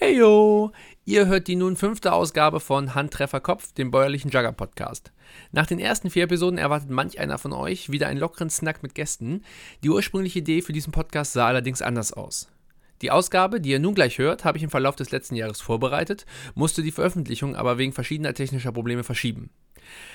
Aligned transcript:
Hey 0.00 0.18
yo! 0.18 0.72
Ihr 1.04 1.26
hört 1.26 1.46
die 1.46 1.54
nun 1.54 1.76
fünfte 1.76 2.12
Ausgabe 2.12 2.58
von 2.58 2.96
Handtreffer 2.96 3.38
Kopf, 3.38 3.72
dem 3.74 3.92
bäuerlichen 3.92 4.28
Jugger 4.28 4.50
Podcast. 4.50 5.12
Nach 5.52 5.66
den 5.66 5.78
ersten 5.78 6.10
vier 6.10 6.24
Episoden 6.24 6.58
erwartet 6.58 6.90
manch 6.90 7.20
einer 7.20 7.38
von 7.38 7.52
euch 7.52 7.92
wieder 7.92 8.08
einen 8.08 8.18
lockeren 8.18 8.50
Snack 8.50 8.82
mit 8.82 8.96
Gästen. 8.96 9.44
Die 9.84 9.90
ursprüngliche 9.90 10.40
Idee 10.40 10.62
für 10.62 10.72
diesen 10.72 10.92
Podcast 10.92 11.32
sah 11.32 11.46
allerdings 11.46 11.80
anders 11.80 12.12
aus. 12.12 12.48
Die 13.02 13.12
Ausgabe, 13.12 13.60
die 13.60 13.70
ihr 13.70 13.78
nun 13.78 13.94
gleich 13.94 14.18
hört, 14.18 14.44
habe 14.44 14.58
ich 14.58 14.64
im 14.64 14.70
Verlauf 14.70 14.96
des 14.96 15.12
letzten 15.12 15.36
Jahres 15.36 15.60
vorbereitet, 15.60 16.26
musste 16.56 16.82
die 16.82 16.90
Veröffentlichung 16.90 17.54
aber 17.54 17.78
wegen 17.78 17.92
verschiedener 17.92 18.34
technischer 18.34 18.72
Probleme 18.72 19.04
verschieben. 19.04 19.50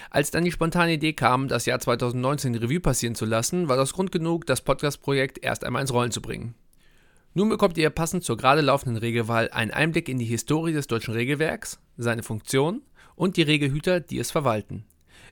Als 0.09 0.30
dann 0.30 0.43
die 0.43 0.52
spontane 0.52 0.93
Idee 0.93 1.14
kam, 1.14 1.48
das 1.48 1.66
Jahr 1.66 1.80
2019 1.80 2.55
Revue 2.55 2.82
passieren 2.82 3.16
zu 3.16 3.25
lassen, 3.25 3.70
war 3.70 3.77
das 3.77 3.93
Grund 3.93 4.11
genug, 4.11 4.46
das 4.46 4.59
Podcast-Projekt 4.59 5.41
erst 5.41 5.64
einmal 5.64 5.82
ins 5.82 5.93
Rollen 5.93 6.11
zu 6.11 6.21
bringen. 6.21 6.54
Nun 7.34 7.50
bekommt 7.50 7.77
ihr 7.77 7.89
passend 7.89 8.23
zur 8.23 8.38
gerade 8.38 8.62
laufenden 8.62 8.98
Regelwahl 8.98 9.50
einen 9.52 9.71
Einblick 9.71 10.09
in 10.09 10.18
die 10.18 10.25
Historie 10.25 10.73
des 10.73 10.88
deutschen 10.88 11.14
Regelwerks, 11.14 11.80
seine 11.95 12.23
Funktion 12.23 12.81
und 13.16 13.38
die 13.38 13.44
Regelhüter, 13.44 13.99
die 13.99 14.17
es 14.17 14.31
verwalten. 14.31 14.85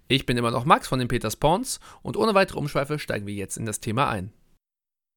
Ich 0.08 0.25
bin 0.25 0.38
immer 0.38 0.52
noch 0.52 0.66
Max 0.66 0.88
von 0.88 0.99
den 0.99 1.08
Peters 1.08 1.36
Pawns 1.36 1.80
und 2.03 2.16
ohne 2.16 2.34
weitere 2.34 2.59
Umschweife 2.59 2.99
steigen 2.99 3.27
wir 3.27 3.34
jetzt 3.34 3.58
in 3.58 3.66
das 3.66 3.80
Thema 3.80 4.09
ein. 4.09 4.31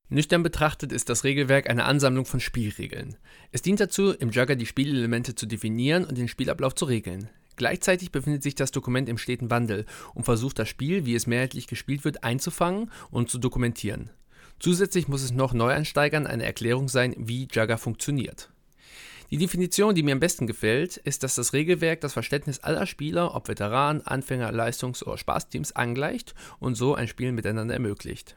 Nüchtern 0.08 0.42
betrachtet 0.42 0.91
ist 0.91 1.08
das 1.08 1.22
Regelwerk 1.22 1.70
eine 1.70 1.84
Ansammlung 1.84 2.24
von 2.24 2.41
Spielregeln. 2.41 3.16
Es 3.52 3.62
dient 3.62 3.78
dazu, 3.78 4.10
im 4.10 4.30
Jugger 4.30 4.56
die 4.56 4.66
Spielelemente 4.66 5.36
zu 5.36 5.47
definieren 5.47 6.05
und 6.05 6.19
den 6.19 6.27
Spielablauf 6.27 6.74
zu 6.74 6.86
regeln. 6.86 7.28
Gleichzeitig 7.55 8.10
befindet 8.10 8.42
sich 8.42 8.56
das 8.56 8.72
Dokument 8.72 9.08
im 9.08 9.19
steten 9.19 9.50
Wandel 9.50 9.84
und 10.14 10.24
versucht 10.24 10.58
das 10.58 10.69
Spiel, 10.69 11.05
wie 11.06 11.14
es 11.14 11.28
mehrheitlich 11.28 11.69
gespielt 11.69 12.05
wird, 12.05 12.24
einzufangen 12.24 12.91
und 13.10 13.30
zu 13.30 13.38
dokumentieren. 13.38 14.10
Zusätzlich 14.60 15.09
muss 15.09 15.23
es 15.23 15.32
noch 15.32 15.55
Neueinsteigern 15.55 16.27
eine 16.27 16.45
Erklärung 16.45 16.88
sein, 16.88 17.14
wie 17.16 17.48
Jugger 17.50 17.78
funktioniert. 17.78 18.50
Die 19.30 19.38
Definition, 19.38 19.95
die 19.95 20.02
mir 20.02 20.12
am 20.12 20.20
besten 20.20 20.46
gefällt, 20.46 20.98
ist, 20.98 21.23
dass 21.23 21.36
das 21.36 21.52
Regelwerk 21.52 22.00
das 22.00 22.12
Verständnis 22.12 22.59
aller 22.59 22.86
Spieler, 22.86 23.34
ob 23.34 23.48
Veteranen, 23.48 24.06
Anfänger, 24.06 24.53
Leistungs- 24.53 25.03
oder 25.05 25.16
Spaßteams, 25.16 25.72
angleicht 25.72 26.34
und 26.58 26.75
so 26.75 26.94
ein 26.94 27.08
Spiel 27.08 27.33
miteinander 27.33 27.75
ermöglicht. 27.75 28.36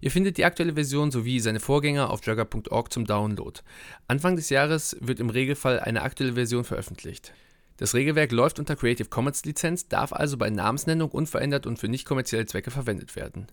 Ihr 0.00 0.10
findet 0.10 0.36
die 0.36 0.44
aktuelle 0.44 0.74
Version 0.74 1.10
sowie 1.10 1.40
seine 1.40 1.60
Vorgänger 1.60 2.10
auf 2.10 2.24
jugger.org 2.24 2.92
zum 2.92 3.04
Download. 3.04 3.60
Anfang 4.06 4.36
des 4.36 4.48
Jahres 4.50 4.96
wird 5.00 5.18
im 5.18 5.30
Regelfall 5.30 5.80
eine 5.80 6.02
aktuelle 6.02 6.34
Version 6.34 6.64
veröffentlicht. 6.64 7.32
Das 7.78 7.94
Regelwerk 7.94 8.30
läuft 8.30 8.60
unter 8.60 8.76
Creative 8.76 9.08
Commons 9.08 9.44
Lizenz, 9.44 9.88
darf 9.88 10.12
also 10.12 10.36
bei 10.36 10.50
Namensnennung 10.50 11.10
unverändert 11.10 11.66
und 11.66 11.78
für 11.78 11.88
nicht 11.88 12.04
kommerzielle 12.04 12.46
Zwecke 12.46 12.70
verwendet 12.70 13.16
werden. 13.16 13.48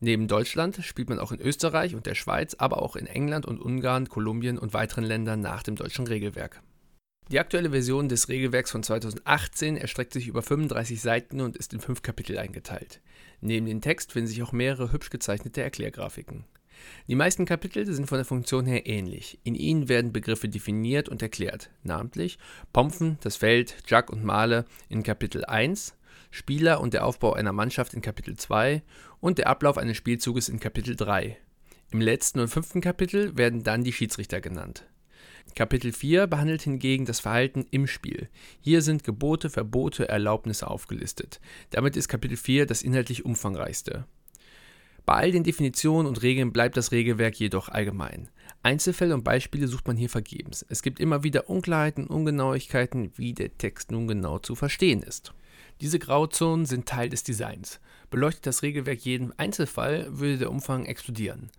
Neben 0.00 0.28
Deutschland 0.28 0.76
spielt 0.82 1.08
man 1.08 1.18
auch 1.18 1.32
in 1.32 1.40
Österreich 1.40 1.94
und 1.94 2.06
der 2.06 2.14
Schweiz, 2.14 2.54
aber 2.54 2.82
auch 2.82 2.94
in 2.94 3.06
England 3.06 3.46
und 3.46 3.60
Ungarn, 3.60 4.08
Kolumbien 4.08 4.58
und 4.58 4.72
weiteren 4.72 5.04
Ländern 5.04 5.40
nach 5.40 5.62
dem 5.62 5.74
deutschen 5.74 6.06
Regelwerk. 6.06 6.62
Die 7.30 7.40
aktuelle 7.40 7.70
Version 7.70 8.08
des 8.08 8.28
Regelwerks 8.28 8.70
von 8.70 8.82
2018 8.82 9.76
erstreckt 9.76 10.14
sich 10.14 10.28
über 10.28 10.40
35 10.40 11.00
Seiten 11.00 11.40
und 11.40 11.56
ist 11.56 11.74
in 11.74 11.80
fünf 11.80 12.00
Kapitel 12.00 12.38
eingeteilt. 12.38 13.02
Neben 13.40 13.66
dem 13.66 13.82
Text 13.82 14.12
finden 14.12 14.28
sich 14.28 14.42
auch 14.42 14.52
mehrere 14.52 14.92
hübsch 14.92 15.10
gezeichnete 15.10 15.62
Erklärgrafiken. 15.62 16.44
Die 17.06 17.16
meisten 17.16 17.44
Kapitel 17.44 17.84
sind 17.84 18.06
von 18.06 18.18
der 18.18 18.24
Funktion 18.24 18.64
her 18.64 18.86
ähnlich. 18.86 19.40
In 19.44 19.56
ihnen 19.56 19.88
werden 19.88 20.12
Begriffe 20.12 20.48
definiert 20.48 21.08
und 21.08 21.20
erklärt, 21.20 21.70
namentlich 21.82 22.38
Pompen, 22.72 23.18
das 23.20 23.36
Feld, 23.36 23.76
Jug 23.88 24.10
und 24.10 24.24
Male 24.24 24.64
in 24.88 25.02
Kapitel 25.02 25.44
1, 25.44 25.97
Spieler 26.30 26.80
und 26.80 26.94
der 26.94 27.06
Aufbau 27.06 27.32
einer 27.32 27.52
Mannschaft 27.52 27.94
in 27.94 28.02
Kapitel 28.02 28.36
2 28.36 28.82
und 29.20 29.38
der 29.38 29.48
Ablauf 29.48 29.78
eines 29.78 29.96
Spielzuges 29.96 30.48
in 30.48 30.60
Kapitel 30.60 30.96
3. 30.96 31.36
Im 31.90 32.00
letzten 32.00 32.40
und 32.40 32.48
fünften 32.48 32.80
Kapitel 32.80 33.36
werden 33.36 33.62
dann 33.62 33.84
die 33.84 33.92
Schiedsrichter 33.92 34.40
genannt. 34.40 34.86
Kapitel 35.54 35.92
4 35.92 36.26
behandelt 36.26 36.62
hingegen 36.62 37.04
das 37.04 37.20
Verhalten 37.20 37.66
im 37.70 37.86
Spiel. 37.86 38.28
Hier 38.60 38.82
sind 38.82 39.04
Gebote, 39.04 39.50
Verbote, 39.50 40.08
Erlaubnisse 40.08 40.68
aufgelistet. 40.68 41.40
Damit 41.70 41.96
ist 41.96 42.08
Kapitel 42.08 42.36
4 42.36 42.66
das 42.66 42.82
inhaltlich 42.82 43.24
umfangreichste. 43.24 44.04
Bei 45.06 45.14
all 45.14 45.32
den 45.32 45.42
Definitionen 45.42 46.06
und 46.06 46.22
Regeln 46.22 46.52
bleibt 46.52 46.76
das 46.76 46.92
Regelwerk 46.92 47.34
jedoch 47.40 47.70
allgemein. 47.70 48.28
Einzelfälle 48.62 49.14
und 49.14 49.24
Beispiele 49.24 49.66
sucht 49.66 49.86
man 49.86 49.96
hier 49.96 50.10
vergebens. 50.10 50.66
Es 50.68 50.82
gibt 50.82 51.00
immer 51.00 51.22
wieder 51.22 51.48
Unklarheiten, 51.48 52.06
Ungenauigkeiten, 52.06 53.10
wie 53.16 53.32
der 53.32 53.56
Text 53.56 53.90
nun 53.90 54.06
genau 54.06 54.38
zu 54.38 54.54
verstehen 54.54 55.02
ist. 55.02 55.32
Diese 55.80 55.98
Grauzonen 55.98 56.66
sind 56.66 56.86
Teil 56.86 57.08
des 57.08 57.22
Designs. 57.22 57.80
Beleuchtet 58.10 58.46
das 58.46 58.62
Regelwerk 58.62 59.00
jeden 59.00 59.38
Einzelfall, 59.38 60.06
würde 60.10 60.38
der 60.38 60.50
Umfang 60.50 60.86
explodieren. 60.86 61.50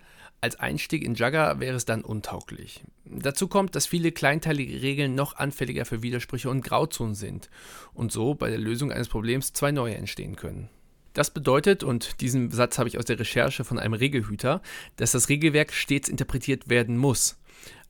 Als 0.42 0.58
Einstieg 0.58 1.04
in 1.04 1.16
Jugger 1.16 1.60
wäre 1.60 1.76
es 1.76 1.86
dann 1.86 2.04
untauglich. 2.04 2.84
Dazu 3.06 3.48
kommt, 3.48 3.76
dass 3.76 3.86
viele 3.86 4.12
kleinteilige 4.12 4.82
Regeln 4.82 5.14
noch 5.14 5.36
anfälliger 5.36 5.84
für 5.84 6.02
Widersprüche 6.02 6.50
und 6.50 6.62
Grauzonen 6.62 7.16
sind 7.16 7.50
und 7.94 8.12
so 8.12 8.36
bei 8.36 8.50
der 8.50 8.60
Lösung 8.60 8.92
eines 8.92 9.10
Problems 9.10 9.52
zwei 9.52 9.72
neue 9.72 9.96
entstehen 9.96 10.38
können. 10.38 10.70
Das 11.14 11.32
bedeutet, 11.32 11.84
und 11.84 12.22
diesen 12.22 12.52
Satz 12.52 12.78
habe 12.78 12.88
ich 12.88 12.98
aus 12.98 13.06
der 13.06 13.20
Recherche 13.20 13.64
von 13.64 13.80
einem 13.80 13.94
Regelhüter, 13.94 14.62
dass 14.96 15.12
das 15.12 15.28
Regelwerk 15.28 15.74
stets 15.74 16.08
interpretiert 16.08 16.70
werden 16.70 16.98
muss. 16.98 17.39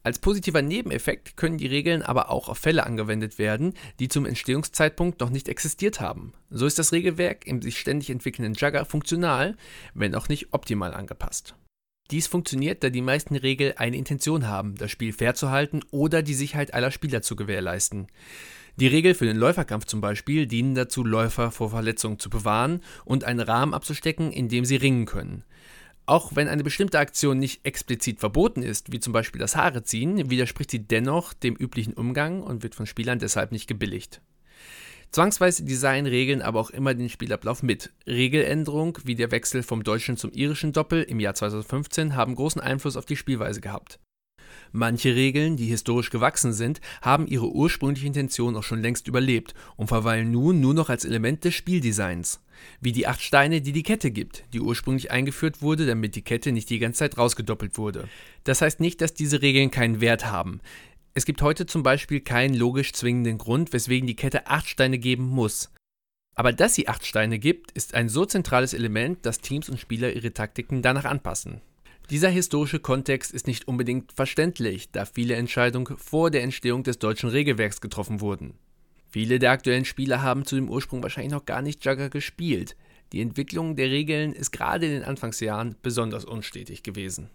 Als 0.09 0.17
positiver 0.17 0.63
Nebeneffekt 0.63 1.37
können 1.37 1.59
die 1.59 1.67
Regeln 1.67 2.01
aber 2.01 2.31
auch 2.31 2.49
auf 2.49 2.57
Fälle 2.57 2.83
angewendet 2.83 3.37
werden, 3.37 3.75
die 3.99 4.07
zum 4.07 4.25
Entstehungszeitpunkt 4.25 5.19
noch 5.19 5.29
nicht 5.29 5.47
existiert 5.47 6.01
haben. 6.01 6.33
So 6.49 6.65
ist 6.65 6.79
das 6.79 6.91
Regelwerk 6.91 7.45
im 7.45 7.61
sich 7.61 7.77
ständig 7.77 8.09
entwickelnden 8.09 8.55
Jugger 8.55 8.85
funktional, 8.85 9.55
wenn 9.93 10.15
auch 10.15 10.27
nicht 10.27 10.47
optimal 10.51 10.95
angepasst. 10.95 11.53
Dies 12.09 12.25
funktioniert, 12.25 12.83
da 12.83 12.89
die 12.89 13.03
meisten 13.03 13.35
Regeln 13.35 13.77
eine 13.77 13.97
Intention 13.97 14.47
haben, 14.47 14.73
das 14.73 14.89
Spiel 14.89 15.13
fair 15.13 15.35
zu 15.35 15.51
halten 15.51 15.81
oder 15.91 16.23
die 16.23 16.33
Sicherheit 16.33 16.73
aller 16.73 16.89
Spieler 16.89 17.21
zu 17.21 17.35
gewährleisten. 17.35 18.07
Die 18.77 18.87
Regeln 18.87 19.13
für 19.13 19.25
den 19.25 19.37
Läuferkampf 19.37 19.85
zum 19.85 20.01
Beispiel 20.01 20.47
dienen 20.47 20.73
dazu, 20.73 21.03
Läufer 21.03 21.51
vor 21.51 21.69
Verletzungen 21.69 22.17
zu 22.17 22.31
bewahren 22.31 22.81
und 23.05 23.25
einen 23.25 23.41
Rahmen 23.41 23.75
abzustecken, 23.75 24.31
in 24.31 24.49
dem 24.49 24.65
sie 24.65 24.77
ringen 24.77 25.05
können. 25.05 25.43
Auch 26.09 26.35
wenn 26.35 26.47
eine 26.47 26.63
bestimmte 26.63 26.97
Aktion 26.97 27.37
nicht 27.37 27.63
explizit 27.67 28.19
verboten 28.19 28.63
ist, 28.63 28.91
wie 28.91 28.99
zum 28.99 29.13
Beispiel 29.13 29.39
das 29.39 29.55
Haare 29.55 29.83
ziehen, 29.83 30.31
widerspricht 30.31 30.71
sie 30.71 30.79
dennoch 30.87 31.33
dem 31.33 31.55
üblichen 31.55 31.93
Umgang 31.93 32.41
und 32.41 32.63
wird 32.63 32.73
von 32.73 32.87
Spielern 32.87 33.19
deshalb 33.19 33.51
nicht 33.51 33.67
gebilligt. 33.67 34.19
Zwangsweise 35.11 35.63
designen 35.65 36.07
Regeln 36.07 36.41
aber 36.41 36.61
auch 36.61 36.71
immer 36.71 36.95
den 36.95 37.09
Spielablauf 37.09 37.61
mit. 37.61 37.93
Regeländerungen 38.07 38.95
wie 39.03 39.13
der 39.13 39.29
Wechsel 39.29 39.61
vom 39.61 39.83
deutschen 39.83 40.17
zum 40.17 40.31
irischen 40.31 40.73
Doppel 40.73 41.03
im 41.03 41.19
Jahr 41.19 41.35
2015 41.35 42.15
haben 42.15 42.33
großen 42.33 42.59
Einfluss 42.59 42.97
auf 42.97 43.05
die 43.05 43.15
Spielweise 43.15 43.61
gehabt. 43.61 43.99
Manche 44.71 45.15
Regeln, 45.15 45.57
die 45.57 45.65
historisch 45.65 46.09
gewachsen 46.09 46.53
sind, 46.53 46.81
haben 47.01 47.27
ihre 47.27 47.51
ursprüngliche 47.51 48.07
Intention 48.07 48.55
auch 48.55 48.63
schon 48.63 48.81
längst 48.81 49.07
überlebt 49.07 49.53
und 49.75 49.87
verweilen 49.87 50.31
nun 50.31 50.59
nur 50.59 50.73
noch 50.73 50.89
als 50.89 51.05
Element 51.05 51.43
des 51.43 51.55
Spieldesigns. 51.55 52.41
Wie 52.81 52.91
die 52.91 53.07
acht 53.07 53.21
Steine, 53.21 53.61
die 53.61 53.71
die 53.71 53.83
Kette 53.83 54.11
gibt, 54.11 54.43
die 54.53 54.59
ursprünglich 54.59 55.11
eingeführt 55.11 55.61
wurde, 55.61 55.85
damit 55.85 56.15
die 56.15 56.21
Kette 56.21 56.51
nicht 56.51 56.69
die 56.69 56.79
ganze 56.79 56.99
Zeit 56.99 57.17
rausgedoppelt 57.17 57.77
wurde. 57.77 58.07
Das 58.43 58.61
heißt 58.61 58.79
nicht, 58.79 59.01
dass 59.01 59.13
diese 59.13 59.41
Regeln 59.41 59.71
keinen 59.71 60.01
Wert 60.01 60.25
haben. 60.25 60.61
Es 61.13 61.25
gibt 61.25 61.41
heute 61.41 61.65
zum 61.65 61.83
Beispiel 61.83 62.21
keinen 62.21 62.53
logisch 62.53 62.93
zwingenden 62.93 63.37
Grund, 63.37 63.73
weswegen 63.73 64.07
die 64.07 64.15
Kette 64.15 64.47
acht 64.47 64.67
Steine 64.67 64.99
geben 64.99 65.25
muss. 65.25 65.71
Aber 66.35 66.53
dass 66.53 66.75
sie 66.75 66.87
acht 66.87 67.05
Steine 67.05 67.39
gibt, 67.39 67.71
ist 67.71 67.93
ein 67.95 68.07
so 68.07 68.25
zentrales 68.25 68.73
Element, 68.73 69.25
dass 69.25 69.41
Teams 69.41 69.67
und 69.67 69.79
Spieler 69.79 70.13
ihre 70.13 70.33
Taktiken 70.33 70.81
danach 70.81 71.03
anpassen. 71.03 71.61
Dieser 72.09 72.29
historische 72.29 72.79
Kontext 72.79 73.31
ist 73.31 73.45
nicht 73.45 73.67
unbedingt 73.67 74.11
verständlich, 74.13 74.89
da 74.91 75.05
viele 75.05 75.35
Entscheidungen 75.35 75.95
vor 75.97 76.31
der 76.31 76.41
Entstehung 76.41 76.81
des 76.81 76.97
deutschen 76.97 77.29
Regelwerks 77.29 77.81
getroffen 77.81 78.19
wurden. 78.19 78.55
Viele 79.11 79.37
der 79.37 79.51
aktuellen 79.51 79.85
Spieler 79.85 80.23
haben 80.23 80.43
zu 80.43 80.55
dem 80.55 80.69
Ursprung 80.69 81.03
wahrscheinlich 81.03 81.33
noch 81.33 81.45
gar 81.45 81.61
nicht 81.61 81.85
Jugger 81.85 82.09
gespielt. 82.09 82.75
Die 83.13 83.21
Entwicklung 83.21 83.75
der 83.75 83.91
Regeln 83.91 84.33
ist 84.33 84.49
gerade 84.49 84.87
in 84.87 84.91
den 84.91 85.03
Anfangsjahren 85.03 85.75
besonders 85.83 86.25
unstetig 86.25 86.81
gewesen. 86.81 87.29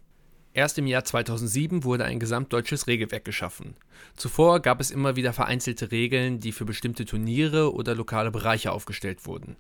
Erst 0.57 0.79
im 0.79 0.87
Jahr 0.87 1.05
2007 1.05 1.83
wurde 1.83 2.05
ein 2.05 2.21
gesamtdeutsches 2.21 2.87
Regelwerk 2.87 3.25
geschaffen. 3.25 3.75
Zuvor 4.15 4.61
gab 4.61 4.81
es 4.81 4.93
immer 4.93 5.17
wieder 5.17 5.33
vereinzelte 5.33 5.91
Regeln, 5.91 6.39
die 6.39 6.53
für 6.53 6.65
bestimmte 6.65 7.05
Turniere 7.05 7.75
oder 7.75 7.97
lokale 7.97 8.31
Bereiche 8.31 8.71
aufgestellt 8.71 9.27
wurden. 9.27 9.57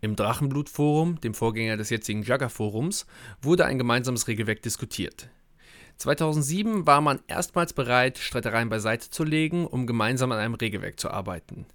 Im 0.00 0.16
Drachenblut-Forum, 0.16 1.20
dem 1.20 1.34
Vorgänger 1.34 1.76
des 1.76 1.90
jetzigen 1.90 2.22
Jugger-Forums, 2.22 3.06
wurde 3.42 3.66
ein 3.66 3.76
gemeinsames 3.76 4.28
Regelwerk 4.28 4.62
diskutiert. 4.62 5.28
2007 6.00 6.86
war 6.86 7.02
man 7.02 7.20
erstmals 7.26 7.74
bereit, 7.74 8.16
Streitereien 8.16 8.70
beiseite 8.70 9.10
zu 9.10 9.22
legen, 9.22 9.66
um 9.66 9.86
gemeinsam 9.86 10.32
an 10.32 10.38
einem 10.38 10.54
Regelwerk 10.54 10.98
zu 10.98 11.10
arbeiten. 11.10 11.66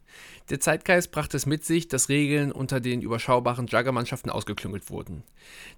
Der 0.50 0.60
Zeitgeist 0.60 1.12
brachte 1.12 1.38
es 1.38 1.46
mit 1.46 1.64
sich, 1.64 1.90
dass 1.90 2.10
Regeln 2.10 2.52
unter 2.52 2.80
den 2.80 3.04
überschaubaren 3.04 3.68
Juggermannschaften 3.68 4.32
ausgeklüngelt 4.32 4.90
wurden. 4.90 5.22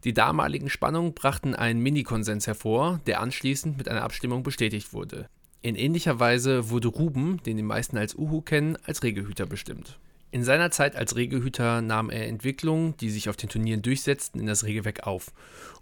Die 0.06 0.14
damaligen 0.14 0.70
Spannungen 0.70 1.14
brachten 1.14 1.56
einen 1.56 1.82
Mini-Konsens 1.82 2.48
hervor, 2.48 3.02
der 3.06 3.20
anschließend 3.20 3.78
mit 3.78 3.90
einer 3.90 4.04
Abstimmung 4.04 4.44
bestätigt 4.44 4.94
wurde. 4.94 5.28
In 5.62 5.76
ähnlicher 5.76 6.22
Weise 6.22 6.70
wurde 6.70 6.88
Ruben, 6.88 7.44
den 7.46 7.58
die 7.58 7.64
meisten 7.64 7.98
als 7.98 8.16
Uhu 8.16 8.40
kennen, 8.40 8.78
als 8.86 9.04
Regelhüter 9.04 9.46
bestimmt. 9.46 10.00
In 10.29 10.44
seiner 10.44 10.71
Zeit 10.71 10.97
als 10.97 11.15
Regelhüter 11.15 11.81
nahm 11.81 12.09
er 12.09 12.27
Entwicklungen, 12.27 12.97
die 12.97 13.09
sich 13.09 13.29
auf 13.29 13.38
den 13.38 13.47
Turnieren 13.47 13.81
durchsetzten, 13.81 14.41
in 14.41 14.45
das 14.45 14.65
Regelwerk 14.65 15.07
auf. 15.07 15.31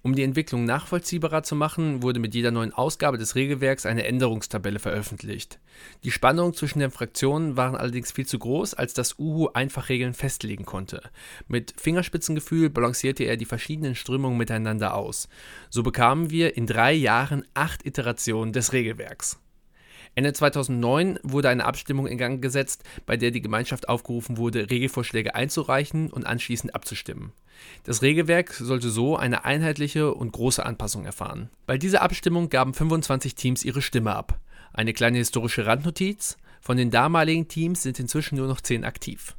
Um 0.03 0.13
die 0.13 0.21
Entwicklung 0.21 0.65
nachvollziehbarer 0.65 1.41
zu 1.41 1.55
machen, 1.55 2.03
wurde 2.03 2.19
mit 2.19 2.35
jeder 2.35 2.51
neuen 2.51 2.71
Ausgabe 2.71 3.17
des 3.17 3.33
Regelwerks 3.33 3.87
eine 3.87 4.05
Änderungstabelle 4.05 4.77
veröffentlicht. 4.77 5.59
Die 6.03 6.11
Spannungen 6.11 6.53
zwischen 6.53 6.77
den 6.77 6.91
Fraktionen 6.91 7.57
waren 7.57 7.75
allerdings 7.75 8.11
viel 8.11 8.27
zu 8.27 8.37
groß, 8.37 8.75
als 8.75 8.93
dass 8.93 9.17
Uhu 9.17 9.47
einfach 9.47 9.89
Regeln 9.89 10.13
festlegen 10.13 10.63
konnte. 10.65 11.01
Mit 11.47 11.73
Fingerspitzengefühl 11.81 12.69
balancierte 12.69 13.23
er 13.23 13.37
die 13.37 13.45
verschiedenen 13.45 13.95
Strömungen 13.95 14.37
miteinander 14.37 14.93
aus. 14.93 15.27
So 15.71 15.81
bekamen 15.81 16.29
wir 16.29 16.55
in 16.55 16.67
drei 16.67 16.93
Jahren 16.93 17.47
acht 17.55 17.83
Iterationen 17.83 18.53
des 18.53 18.73
Regelwerks. 18.73 19.39
Ende 20.15 20.31
2009 20.31 21.19
wurde 21.23 21.49
eine 21.49 21.65
Abstimmung 21.65 22.07
in 22.07 22.17
Gang 22.17 22.41
gesetzt, 22.41 22.83
bei 23.05 23.17
der 23.17 23.31
die 23.31 23.41
Gemeinschaft 23.41 23.89
aufgerufen 23.89 24.37
wurde, 24.37 24.69
Regelvorschläge 24.69 25.35
einzureichen 25.35 26.09
und 26.09 26.25
anschließend 26.25 26.73
abzustimmen. 26.73 27.33
Das 27.83 28.01
Regelwerk 28.01 28.53
sollte 28.53 28.89
so 28.89 29.17
eine 29.17 29.43
einheitliche 29.43 30.13
und 30.13 30.31
große 30.31 30.65
Anpassung 30.65 31.05
erfahren. 31.05 31.49
Bei 31.65 31.77
dieser 31.77 32.01
Abstimmung 32.01 32.49
gaben 32.49 32.73
25 32.73 33.35
Teams 33.35 33.65
ihre 33.65 33.81
Stimme 33.81 34.15
ab. 34.15 34.39
Eine 34.71 34.93
kleine 34.93 35.17
historische 35.17 35.65
Randnotiz: 35.65 36.37
Von 36.61 36.77
den 36.77 36.91
damaligen 36.91 37.49
Teams 37.49 37.83
sind 37.83 37.99
inzwischen 37.99 38.37
nur 38.37 38.47
noch 38.47 38.61
10 38.61 38.85
aktiv. 38.85 39.35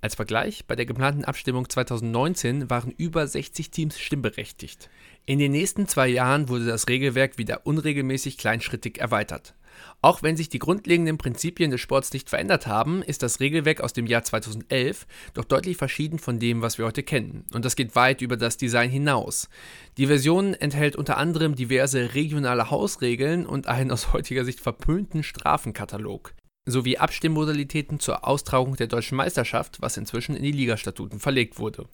Als 0.00 0.14
Vergleich, 0.14 0.64
bei 0.66 0.76
der 0.76 0.86
geplanten 0.86 1.24
Abstimmung 1.24 1.68
2019 1.68 2.70
waren 2.70 2.92
über 2.92 3.26
60 3.26 3.70
Teams 3.70 3.98
stimmberechtigt. 3.98 4.90
In 5.26 5.40
den 5.40 5.52
nächsten 5.52 5.88
zwei 5.88 6.08
Jahren 6.08 6.48
wurde 6.48 6.66
das 6.66 6.88
Regelwerk 6.88 7.36
wieder 7.36 7.66
unregelmäßig 7.66 8.38
kleinschrittig 8.38 8.98
erweitert. 8.98 9.54
Auch 10.00 10.22
wenn 10.22 10.36
sich 10.36 10.48
die 10.48 10.58
grundlegenden 10.58 11.18
Prinzipien 11.18 11.70
des 11.70 11.80
Sports 11.80 12.12
nicht 12.12 12.30
verändert 12.30 12.66
haben, 12.66 13.02
ist 13.02 13.22
das 13.22 13.40
Regelwerk 13.40 13.80
aus 13.80 13.92
dem 13.92 14.06
Jahr 14.06 14.22
2011 14.22 15.06
doch 15.34 15.44
deutlich 15.44 15.76
verschieden 15.76 16.18
von 16.18 16.38
dem, 16.38 16.62
was 16.62 16.78
wir 16.78 16.84
heute 16.84 17.02
kennen. 17.02 17.44
Und 17.52 17.64
das 17.64 17.76
geht 17.76 17.96
weit 17.96 18.20
über 18.22 18.36
das 18.36 18.56
Design 18.56 18.90
hinaus. 18.90 19.48
Die 19.96 20.06
Version 20.06 20.54
enthält 20.54 20.96
unter 20.96 21.16
anderem 21.16 21.54
diverse 21.54 22.14
regionale 22.14 22.70
Hausregeln 22.70 23.46
und 23.46 23.66
einen 23.66 23.90
aus 23.90 24.12
heutiger 24.12 24.44
Sicht 24.44 24.60
verpönten 24.60 25.22
Strafenkatalog 25.22 26.34
sowie 26.70 26.98
Abstimmmodalitäten 26.98 27.98
zur 27.98 28.26
Austragung 28.26 28.76
der 28.76 28.88
deutschen 28.88 29.16
Meisterschaft, 29.16 29.80
was 29.80 29.96
inzwischen 29.96 30.36
in 30.36 30.42
die 30.42 30.52
Ligastatuten 30.52 31.18
verlegt 31.18 31.58
wurde. 31.58 31.86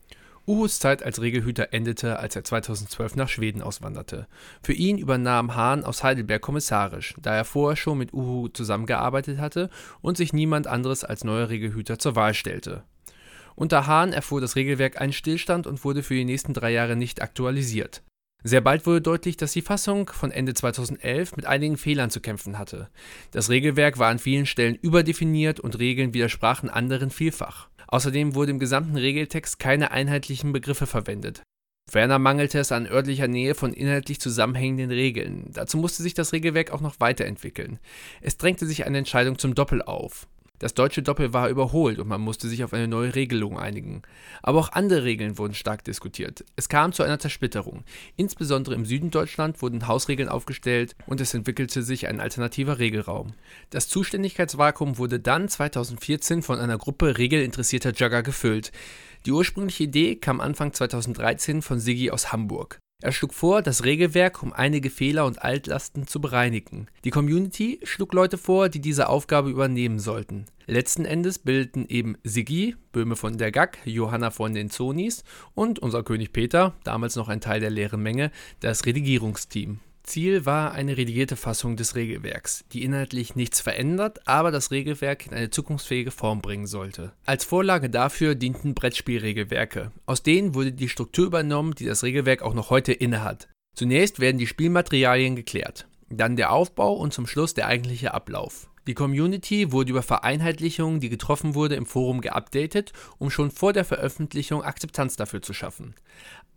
Uhus 0.47 0.79
Zeit 0.79 1.01
als 1.01 1.21
Regelhüter 1.21 1.69
endete, 1.71 2.19
als 2.19 2.35
er 2.35 2.43
2012 2.43 3.15
nach 3.15 3.29
Schweden 3.29 3.63
auswanderte. 3.63 4.27
Für 4.61 4.73
ihn 4.73 4.99
übernahm 4.99 5.55
Hahn 5.55 5.83
aus 5.83 6.03
Heidelberg 6.03 6.41
kommissarisch, 6.41 7.15
da 7.19 7.33
er 7.35 7.45
vorher 7.45 7.75
schon 7.75 7.97
mit 7.97 8.13
Uhu 8.13 8.49
zusammengearbeitet 8.49 9.39
hatte 9.39 9.69
und 10.01 10.17
sich 10.17 10.33
niemand 10.33 10.67
anderes 10.67 11.03
als 11.03 11.23
neuer 11.23 11.49
Regelhüter 11.49 11.97
zur 11.97 12.15
Wahl 12.15 12.35
stellte. 12.35 12.83
Unter 13.55 13.87
Hahn 13.87 14.13
erfuhr 14.13 14.41
das 14.41 14.55
Regelwerk 14.55 15.01
einen 15.01 15.13
Stillstand 15.13 15.65
und 15.65 15.83
wurde 15.83 16.03
für 16.03 16.13
die 16.13 16.25
nächsten 16.25 16.53
drei 16.53 16.71
Jahre 16.71 16.95
nicht 16.95 17.21
aktualisiert. 17.21 18.03
Sehr 18.47 18.61
bald 18.61 18.85
wurde 18.85 19.01
deutlich, 19.01 19.37
dass 19.37 19.53
die 19.53 19.63
Fassung 19.63 20.07
von 20.13 20.29
Ende 20.29 20.53
2011 20.53 21.35
mit 21.35 21.47
einigen 21.47 21.77
Fehlern 21.77 22.11
zu 22.11 22.21
kämpfen 22.21 22.59
hatte. 22.59 22.89
Das 23.31 23.49
Regelwerk 23.49 23.97
war 23.97 24.09
an 24.09 24.19
vielen 24.19 24.45
Stellen 24.45 24.75
überdefiniert 24.75 25.59
und 25.59 25.79
Regeln 25.79 26.13
widersprachen 26.13 26.69
anderen 26.69 27.09
vielfach. 27.09 27.69
Außerdem 27.87 28.35
wurde 28.35 28.51
im 28.51 28.59
gesamten 28.59 28.97
Regeltext 28.97 29.57
keine 29.57 29.89
einheitlichen 29.89 30.53
Begriffe 30.53 30.85
verwendet. 30.85 31.41
Ferner 31.89 32.19
mangelte 32.19 32.59
es 32.59 32.71
an 32.71 32.85
örtlicher 32.85 33.27
Nähe 33.27 33.55
von 33.55 33.73
inhaltlich 33.73 34.21
zusammenhängenden 34.21 34.91
Regeln. 34.91 35.49
Dazu 35.51 35.79
musste 35.79 36.03
sich 36.03 36.13
das 36.13 36.31
Regelwerk 36.31 36.69
auch 36.69 36.81
noch 36.81 36.99
weiterentwickeln. 36.99 37.79
Es 38.21 38.37
drängte 38.37 38.67
sich 38.67 38.85
eine 38.85 38.99
Entscheidung 38.99 39.39
zum 39.39 39.55
Doppel 39.55 39.81
auf. 39.81 40.27
Das 40.59 40.73
deutsche 40.73 41.01
Doppel 41.01 41.33
war 41.33 41.49
überholt 41.49 41.99
und 41.99 42.07
man 42.07 42.21
musste 42.21 42.47
sich 42.47 42.63
auf 42.63 42.73
eine 42.73 42.87
neue 42.87 43.15
Regelung 43.15 43.59
einigen. 43.59 44.03
Aber 44.41 44.59
auch 44.59 44.71
andere 44.71 45.03
Regeln 45.03 45.37
wurden 45.37 45.53
stark 45.53 45.83
diskutiert. 45.83 46.45
Es 46.55 46.69
kam 46.69 46.93
zu 46.93 47.03
einer 47.03 47.19
Zersplitterung. 47.19 47.83
Insbesondere 48.15 48.75
im 48.75 48.85
Süden 48.85 49.11
Deutschland 49.11 49.61
wurden 49.61 49.87
Hausregeln 49.87 50.29
aufgestellt 50.29 50.95
und 51.07 51.19
es 51.19 51.33
entwickelte 51.33 51.83
sich 51.83 52.07
ein 52.07 52.19
alternativer 52.19 52.79
Regelraum. 52.79 53.33
Das 53.69 53.87
Zuständigkeitsvakuum 53.87 54.97
wurde 54.97 55.19
dann 55.19 55.49
2014 55.49 56.41
von 56.41 56.59
einer 56.59 56.77
Gruppe 56.77 57.17
regelinteressierter 57.17 57.91
Jugger 57.93 58.23
gefüllt. 58.23 58.71
Die 59.25 59.31
ursprüngliche 59.31 59.83
Idee 59.83 60.15
kam 60.15 60.39
Anfang 60.39 60.71
2013 60.71 61.61
von 61.61 61.79
Siggi 61.79 62.11
aus 62.11 62.31
Hamburg. 62.31 62.79
Er 63.05 63.11
schlug 63.11 63.35
vor, 63.35 63.61
das 63.61 63.83
Regelwerk 63.83 64.41
um 64.41 64.51
einige 64.51 64.89
Fehler 64.89 65.25
und 65.25 65.43
Altlasten 65.43 66.07
zu 66.07 66.19
bereinigen. 66.19 66.87
Die 67.03 67.11
Community 67.11 67.79
schlug 67.83 68.13
Leute 68.13 68.39
vor, 68.39 68.67
die 68.67 68.79
diese 68.79 69.09
Aufgabe 69.09 69.51
übernehmen 69.51 69.99
sollten. 69.99 70.45
Letzten 70.65 71.05
Endes 71.05 71.37
bildeten 71.37 71.85
eben 71.87 72.17
Siggi, 72.23 72.75
Böhme 72.93 73.15
von 73.15 73.37
der 73.37 73.51
Gack, 73.51 73.77
Johanna 73.85 74.31
von 74.31 74.55
den 74.55 74.71
Zonis 74.71 75.23
und 75.53 75.77
unser 75.77 76.01
König 76.01 76.33
Peter, 76.33 76.73
damals 76.83 77.15
noch 77.15 77.29
ein 77.29 77.41
Teil 77.41 77.59
der 77.59 77.69
leeren 77.69 78.01
Menge, 78.01 78.31
das 78.61 78.87
Redigierungsteam. 78.87 79.81
Ziel 80.05 80.45
war 80.45 80.71
eine 80.73 80.97
redigierte 80.97 81.35
Fassung 81.35 81.75
des 81.75 81.95
Regelwerks, 81.95 82.63
die 82.71 82.83
inhaltlich 82.83 83.35
nichts 83.35 83.59
verändert, 83.59 84.27
aber 84.27 84.51
das 84.51 84.71
Regelwerk 84.71 85.25
in 85.25 85.33
eine 85.33 85.49
zukunftsfähige 85.49 86.11
Form 86.11 86.41
bringen 86.41 86.67
sollte. 86.67 87.13
Als 87.25 87.43
Vorlage 87.43 87.89
dafür 87.89 88.35
dienten 88.35 88.75
Brettspielregelwerke. 88.75 89.91
Aus 90.05 90.23
denen 90.23 90.53
wurde 90.53 90.71
die 90.71 90.89
Struktur 90.89 91.25
übernommen, 91.25 91.75
die 91.75 91.85
das 91.85 92.03
Regelwerk 92.03 92.41
auch 92.41 92.53
noch 92.53 92.69
heute 92.69 92.93
innehat. 92.93 93.49
Zunächst 93.75 94.19
werden 94.19 94.37
die 94.37 94.47
Spielmaterialien 94.47 95.35
geklärt, 95.35 95.87
dann 96.09 96.35
der 96.35 96.51
Aufbau 96.51 96.93
und 96.93 97.13
zum 97.13 97.27
Schluss 97.27 97.53
der 97.53 97.67
eigentliche 97.67 98.13
Ablauf. 98.13 98.69
Die 98.87 98.93
Community 98.93 99.71
wurde 99.71 99.89
über 99.89 100.03
Vereinheitlichungen, 100.03 100.99
die 100.99 101.09
getroffen 101.09 101.55
wurde, 101.55 101.73
im 101.73 101.87
Forum 101.87 102.21
geupdatet, 102.21 102.93
um 103.17 103.31
schon 103.31 103.49
vor 103.49 103.73
der 103.73 103.83
Veröffentlichung 103.83 104.61
Akzeptanz 104.61 105.15
dafür 105.15 105.41
zu 105.41 105.53
schaffen. 105.53 105.95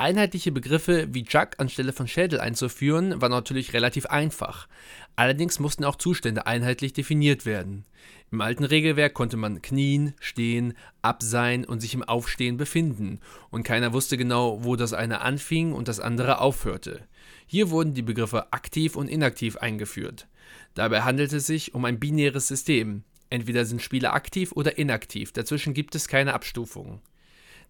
Einheitliche 0.00 0.52
Begriffe 0.52 1.08
wie 1.10 1.24
Jug 1.28 1.58
anstelle 1.58 1.92
von 1.92 2.06
Schädel 2.06 2.38
einzuführen, 2.38 3.20
war 3.20 3.28
natürlich 3.28 3.72
relativ 3.72 4.06
einfach. 4.06 4.68
Allerdings 5.16 5.58
mussten 5.58 5.82
auch 5.84 5.96
Zustände 5.96 6.46
einheitlich 6.46 6.92
definiert 6.92 7.44
werden. 7.44 7.84
Im 8.30 8.40
alten 8.40 8.62
Regelwerk 8.62 9.12
konnte 9.14 9.36
man 9.36 9.60
knien, 9.60 10.14
stehen, 10.20 10.74
absein 11.02 11.64
und 11.64 11.80
sich 11.80 11.94
im 11.94 12.04
Aufstehen 12.04 12.56
befinden, 12.56 13.18
und 13.50 13.64
keiner 13.64 13.92
wusste 13.92 14.16
genau, 14.16 14.62
wo 14.62 14.76
das 14.76 14.92
eine 14.92 15.20
anfing 15.20 15.72
und 15.72 15.88
das 15.88 15.98
andere 15.98 16.40
aufhörte. 16.40 17.00
Hier 17.48 17.70
wurden 17.70 17.94
die 17.94 18.02
Begriffe 18.02 18.52
aktiv 18.52 18.94
und 18.94 19.08
inaktiv 19.08 19.56
eingeführt. 19.56 20.28
Dabei 20.74 21.02
handelt 21.02 21.32
es 21.32 21.48
sich 21.48 21.74
um 21.74 21.84
ein 21.84 21.98
binäres 21.98 22.46
System. 22.46 23.02
Entweder 23.30 23.64
sind 23.64 23.82
Spieler 23.82 24.14
aktiv 24.14 24.52
oder 24.52 24.78
inaktiv, 24.78 25.32
dazwischen 25.32 25.74
gibt 25.74 25.96
es 25.96 26.06
keine 26.06 26.34
Abstufungen. 26.34 27.00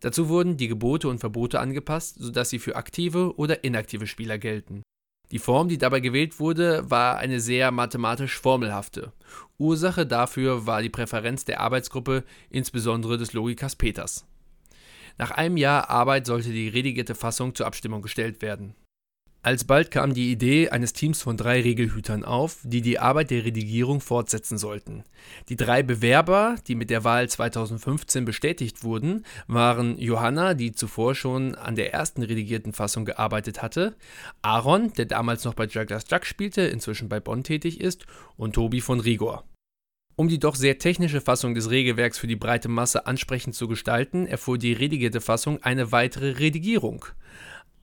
Dazu 0.00 0.28
wurden 0.28 0.56
die 0.56 0.68
Gebote 0.68 1.08
und 1.08 1.18
Verbote 1.18 1.60
angepasst, 1.60 2.16
sodass 2.18 2.50
sie 2.50 2.58
für 2.58 2.76
aktive 2.76 3.36
oder 3.36 3.64
inaktive 3.64 4.06
Spieler 4.06 4.38
gelten. 4.38 4.82
Die 5.30 5.38
Form, 5.38 5.68
die 5.68 5.76
dabei 5.76 6.00
gewählt 6.00 6.40
wurde, 6.40 6.90
war 6.90 7.18
eine 7.18 7.40
sehr 7.40 7.70
mathematisch 7.70 8.38
formelhafte. 8.38 9.12
Ursache 9.58 10.06
dafür 10.06 10.66
war 10.66 10.80
die 10.80 10.88
Präferenz 10.88 11.44
der 11.44 11.60
Arbeitsgruppe, 11.60 12.24
insbesondere 12.48 13.18
des 13.18 13.34
Logikers 13.34 13.76
Peters. 13.76 14.24
Nach 15.18 15.32
einem 15.32 15.56
Jahr 15.56 15.90
Arbeit 15.90 16.26
sollte 16.26 16.50
die 16.50 16.68
redigierte 16.68 17.14
Fassung 17.14 17.54
zur 17.54 17.66
Abstimmung 17.66 18.00
gestellt 18.02 18.40
werden. 18.40 18.74
Alsbald 19.40 19.92
kam 19.92 20.14
die 20.14 20.32
Idee 20.32 20.70
eines 20.70 20.92
Teams 20.92 21.22
von 21.22 21.36
drei 21.36 21.62
Regelhütern 21.62 22.24
auf, 22.24 22.58
die 22.64 22.82
die 22.82 22.98
Arbeit 22.98 23.30
der 23.30 23.44
Redigierung 23.44 24.00
fortsetzen 24.00 24.58
sollten. 24.58 25.04
Die 25.48 25.54
drei 25.54 25.84
Bewerber, 25.84 26.56
die 26.66 26.74
mit 26.74 26.90
der 26.90 27.04
Wahl 27.04 27.28
2015 27.28 28.24
bestätigt 28.24 28.82
wurden, 28.82 29.24
waren 29.46 29.96
Johanna, 29.96 30.54
die 30.54 30.72
zuvor 30.72 31.14
schon 31.14 31.54
an 31.54 31.76
der 31.76 31.94
ersten 31.94 32.22
redigierten 32.22 32.72
Fassung 32.72 33.04
gearbeitet 33.04 33.62
hatte, 33.62 33.94
Aaron, 34.42 34.92
der 34.94 35.06
damals 35.06 35.44
noch 35.44 35.54
bei 35.54 35.66
Jugglers 35.66 36.10
Jug 36.10 36.26
spielte, 36.26 36.62
inzwischen 36.62 37.08
bei 37.08 37.20
Bonn 37.20 37.44
tätig 37.44 37.80
ist, 37.80 38.06
und 38.36 38.54
Tobi 38.54 38.80
von 38.80 38.98
Rigor. 38.98 39.44
Um 40.16 40.28
die 40.28 40.40
doch 40.40 40.56
sehr 40.56 40.78
technische 40.78 41.20
Fassung 41.20 41.54
des 41.54 41.70
Regelwerks 41.70 42.18
für 42.18 42.26
die 42.26 42.34
breite 42.34 42.68
Masse 42.68 43.06
ansprechend 43.06 43.54
zu 43.54 43.68
gestalten, 43.68 44.26
erfuhr 44.26 44.58
die 44.58 44.72
redigierte 44.72 45.20
Fassung 45.20 45.62
eine 45.62 45.92
weitere 45.92 46.32
Redigierung. 46.32 47.06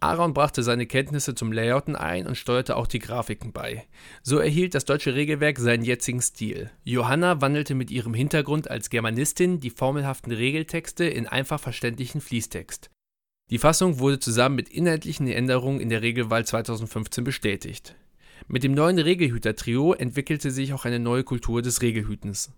Aaron 0.05 0.35
brachte 0.35 0.61
seine 0.61 0.85
Kenntnisse 0.85 1.33
zum 1.33 1.51
Layouten 1.51 1.95
ein 1.95 2.27
und 2.27 2.35
steuerte 2.37 2.77
auch 2.77 2.85
die 2.85 2.99
Grafiken 2.99 3.51
bei. 3.51 3.87
So 4.21 4.37
erhielt 4.37 4.75
das 4.75 4.85
deutsche 4.85 5.15
Regelwerk 5.15 5.57
seinen 5.57 5.83
jetzigen 5.83 6.21
Stil. 6.21 6.69
Johanna 6.83 7.41
wandelte 7.41 7.73
mit 7.73 7.89
ihrem 7.89 8.13
Hintergrund 8.13 8.69
als 8.69 8.91
Germanistin 8.91 9.59
die 9.59 9.71
formelhaften 9.71 10.31
Regeltexte 10.31 11.05
in 11.05 11.25
einfach 11.25 11.59
verständlichen 11.59 12.21
Fließtext. 12.21 12.91
Die 13.49 13.57
Fassung 13.57 13.97
wurde 13.97 14.19
zusammen 14.19 14.55
mit 14.55 14.69
inhaltlichen 14.69 15.27
Änderungen 15.27 15.79
in 15.79 15.89
der 15.89 16.03
Regelwahl 16.03 16.45
2015 16.45 17.23
bestätigt. 17.23 17.95
Mit 18.47 18.63
dem 18.63 18.75
neuen 18.75 18.99
Regelhüter-Trio 18.99 19.93
entwickelte 19.93 20.51
sich 20.51 20.73
auch 20.73 20.85
eine 20.85 20.99
neue 20.99 21.23
Kultur 21.23 21.63
des 21.63 21.81
Regelhütens. 21.81 22.51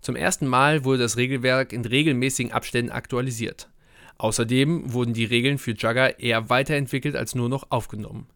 Zum 0.00 0.16
ersten 0.16 0.46
Mal 0.46 0.84
wurde 0.84 1.02
das 1.02 1.18
Regelwerk 1.18 1.74
in 1.74 1.84
regelmäßigen 1.84 2.52
Abständen 2.52 2.92
aktualisiert. 2.92 3.68
Außerdem 4.18 4.92
wurden 4.92 5.14
die 5.14 5.24
Regeln 5.24 5.58
für 5.58 5.72
Jugger 5.72 6.18
eher 6.18 6.50
weiterentwickelt 6.50 7.16
als 7.16 7.34
nur 7.34 7.48
noch 7.48 7.70
aufgenommen. 7.70 8.28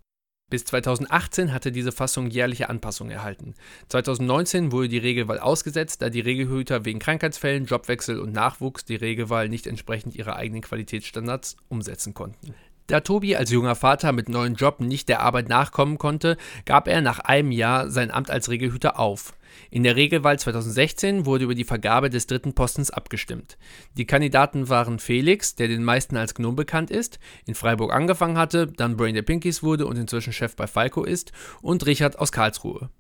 Bis 0.51 0.65
2018 0.65 1.53
hatte 1.53 1.73
diese 1.73 1.93
Fassung 1.93 2.31
jährliche 2.31 2.71
Anpassungen 2.71 3.13
erhalten. 3.13 3.55
2019 3.89 4.73
wurde 4.73 4.89
die 4.89 4.99
Regelwahl 4.99 5.39
ausgesetzt, 5.39 6.01
da 6.01 6.09
die 6.09 6.21
Regelhüter 6.21 6.87
wegen 6.87 6.99
Krankheitsfällen, 6.99 7.67
Jobwechsel 7.67 8.19
und 8.19 8.33
Nachwuchs 8.33 8.87
die 8.87 8.97
Regelwahl 8.97 9.51
nicht 9.51 9.67
entsprechend 9.67 10.17
ihrer 10.17 10.37
eigenen 10.37 10.63
Qualitätsstandards 10.63 11.57
umsetzen 11.69 12.15
konnten. 12.15 12.55
Da 12.87 13.01
Tobi 13.01 13.37
als 13.37 13.51
junger 13.51 13.75
Vater 13.75 14.13
mit 14.13 14.31
neuen 14.31 14.55
Job 14.55 14.81
nicht 14.81 15.11
der 15.11 15.21
Arbeit 15.21 15.51
nachkommen 15.51 15.99
konnte, 15.99 16.39
gab 16.65 16.89
er 16.89 17.03
nach 17.03 17.19
einem 17.19 17.53
Jahr 17.53 17.91
sein 17.91 18.11
Amt 18.11 18.31
als 18.31 18.49
Regelhüter 18.49 18.99
auf. 18.99 19.35
In 19.71 19.83
der 19.83 19.97
Regelwahl 19.97 20.39
2016 20.39 21.27
wurde 21.27 21.45
über 21.45 21.55
die 21.55 21.65
Vergabe 21.65 22.11
des 22.11 22.27
dritten 22.27 22.55
Postens 22.55 22.91
abgestimmt. 22.91 23.59
Die 23.97 24.07
Kandidaten 24.07 24.69
waren 24.69 24.99
Felix, 24.99 25.55
der 25.55 25.69
den 25.69 25.85
meisten 25.85 26.17
als 26.17 26.35
Gnome 26.35 26.57
bekannt 26.57 26.91
ist, 26.91 27.19
in 27.47 27.55
Freiburg 27.55 27.93
angefangen 27.93 28.39
hatte, 28.39 28.67
dann 28.67 28.97
Brain 28.97 29.15
der 29.15 29.23
Pinkies 29.23 29.63
wurde 29.63 29.87
und 29.87 29.97
inzwischen 29.97 30.33
Chef 30.33 30.57
bei 30.57 30.67
Falco 30.67 31.05
ist, 31.05 31.33
und 31.63 31.87
Richard 31.87 32.19
aus 32.19 32.33
Karlsruhe. 32.33 32.91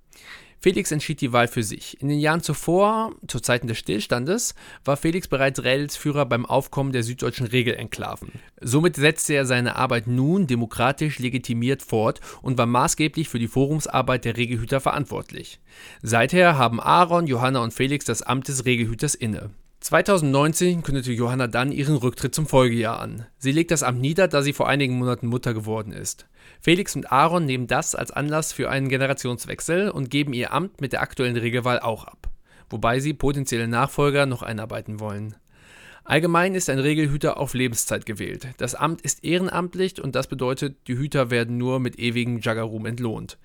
Felix 0.61 0.91
entschied 0.91 1.21
die 1.21 1.33
Wahl 1.33 1.47
für 1.47 1.63
sich. 1.63 2.01
In 2.01 2.09
den 2.09 2.19
Jahren 2.19 2.43
zuvor, 2.43 3.15
zu 3.29 3.39
Zeiten 3.39 3.69
des 3.69 3.79
Stillstandes, 3.79 4.55
war 4.85 4.97
Felix 4.97 5.29
bereits 5.29 5.63
Rädelsführer 5.63 6.27
beim 6.27 6.45
Aufkommen 6.45 6.93
der 6.93 7.05
süddeutschen 7.05 7.47
Regelenklaven. 7.47 8.33
Somit 8.61 8.97
setzte 8.97 9.35
er 9.35 9.47
seine 9.47 9.77
Arbeit 9.77 10.09
nun 10.09 10.49
demokratisch 10.49 11.21
legitimiert 11.21 11.83
fort 11.83 12.21
und 12.43 12.59
war 12.59 12.67
maßgeblich 12.67 13.29
für 13.29 13.39
die 13.39 13.47
Forumsarbeit 13.47 14.25
der 14.25 14.37
Regelhüter 14.37 14.81
verantwortlich. 14.81 15.61
Seither 16.03 16.59
haben 16.59 16.81
Aaron, 16.81 17.29
Johanna 17.29 17.61
und 17.61 17.73
Felix 17.73 18.05
das 18.05 18.23
Amt 18.23 18.49
des 18.49 18.65
Regelhüters 18.65 19.15
inne. 19.15 19.51
2019 19.81 20.83
kündete 20.83 21.13
Johanna 21.13 21.47
dann 21.47 21.71
ihren 21.71 21.97
Rücktritt 21.97 22.35
zum 22.35 22.47
Folgejahr 22.47 22.99
an. 23.01 23.27
Sie 23.39 23.53
legt 23.53 23.71
das 23.71 23.85
Amt 23.85 24.01
nieder, 24.01 24.27
da 24.27 24.43
sie 24.43 24.53
vor 24.53 24.69
einigen 24.69 24.99
Monaten 24.99 25.29
Mutter 25.29 25.55
geworden 25.55 25.93
ist. 25.93 26.27
Felix 26.61 26.97
und 26.97 27.13
Aaron 27.13 27.47
nehmen 27.47 27.69
das 27.69 27.95
als 27.95 28.11
Anlass 28.11 28.53
für 28.53 28.71
einen 28.71 28.89
Generationswechsel 28.89 29.91
und 29.91 30.11
geben 30.11 30.33
ihr 30.33 30.53
Amt 30.53 30.81
mit 30.81 30.93
der 30.93 31.03
aktuellen 31.03 31.37
Regelwahl 31.37 31.79
auch 31.79 32.05
ab, 32.05 32.29
wobei 32.69 32.99
sie 32.99 33.15
potenzielle 33.15 33.69
Nachfolger 33.69 34.27
noch 34.27 34.43
einarbeiten 34.43 34.99
wollen. 34.99 35.37
Allgemein 36.09 36.55
ist 36.55 36.71
ein 36.71 36.79
Regelhüter 36.79 37.37
auf 37.37 37.53
Lebenszeit 37.53 38.07
gewählt. 38.07 38.49
Das 38.57 38.75
Amt 38.75 39.03
ist 39.03 39.25
ehrenamtlich 39.25 40.01
und 40.03 40.15
das 40.15 40.27
bedeutet, 40.27 40.89
die 40.89 40.97
Hüter 40.97 41.31
werden 41.31 41.59
nur 41.59 41.81
mit 41.81 41.99
ewigem 41.99 42.39
Jaggerum 42.41 42.87
entlohnt. 42.87 43.37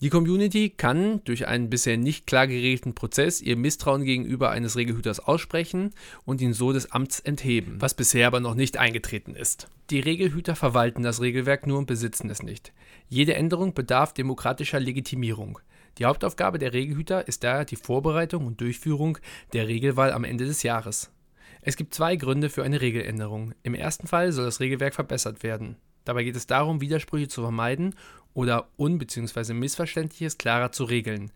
Die 0.00 0.08
Community 0.08 0.70
kann 0.70 1.22
durch 1.22 1.46
einen 1.46 1.70
bisher 1.70 1.96
nicht 1.96 2.26
klar 2.26 2.48
geregelten 2.48 2.96
Prozess 2.96 3.40
ihr 3.40 3.56
Misstrauen 3.56 4.02
gegenüber 4.02 4.50
eines 4.50 4.74
Regelhüters 4.74 5.20
aussprechen 5.20 5.94
und 6.24 6.40
ihn 6.40 6.54
so 6.54 6.72
des 6.72 6.90
Amts 6.90 7.20
entheben, 7.20 7.76
was 7.78 7.94
bisher 7.94 8.26
aber 8.26 8.40
noch 8.40 8.56
nicht 8.56 8.78
eingetreten 8.78 9.36
ist. 9.36 9.68
Die 9.90 10.00
Regelhüter 10.00 10.56
verwalten 10.56 11.04
das 11.04 11.20
Regelwerk 11.20 11.68
nur 11.68 11.78
und 11.78 11.86
besitzen 11.86 12.30
es 12.30 12.42
nicht. 12.42 12.72
Jede 13.08 13.34
Änderung 13.34 13.74
bedarf 13.74 14.12
demokratischer 14.12 14.80
Legitimierung. 14.80 15.60
Die 15.98 16.04
Hauptaufgabe 16.04 16.58
der 16.58 16.72
Regelhüter 16.72 17.28
ist 17.28 17.44
daher 17.44 17.64
die 17.64 17.76
Vorbereitung 17.76 18.44
und 18.44 18.60
Durchführung 18.60 19.18
der 19.52 19.68
Regelwahl 19.68 20.10
am 20.10 20.24
Ende 20.24 20.46
des 20.46 20.64
Jahres. 20.64 21.12
Es 21.62 21.76
gibt 21.76 21.94
zwei 21.94 22.16
Gründe 22.16 22.50
für 22.50 22.62
eine 22.62 22.80
Regeländerung. 22.80 23.54
Im 23.62 23.74
ersten 23.74 24.06
Fall 24.06 24.32
soll 24.32 24.44
das 24.44 24.60
Regelwerk 24.60 24.94
verbessert 24.94 25.42
werden. 25.42 25.76
Dabei 26.04 26.24
geht 26.24 26.36
es 26.36 26.46
darum, 26.46 26.80
Widersprüche 26.80 27.28
zu 27.28 27.42
vermeiden 27.42 27.94
oder 28.32 28.68
Un- 28.78 28.98
bzw. 28.98 29.52
Missverständliches 29.52 30.38
klarer 30.38 30.72
zu 30.72 30.84
regeln. 30.84 31.30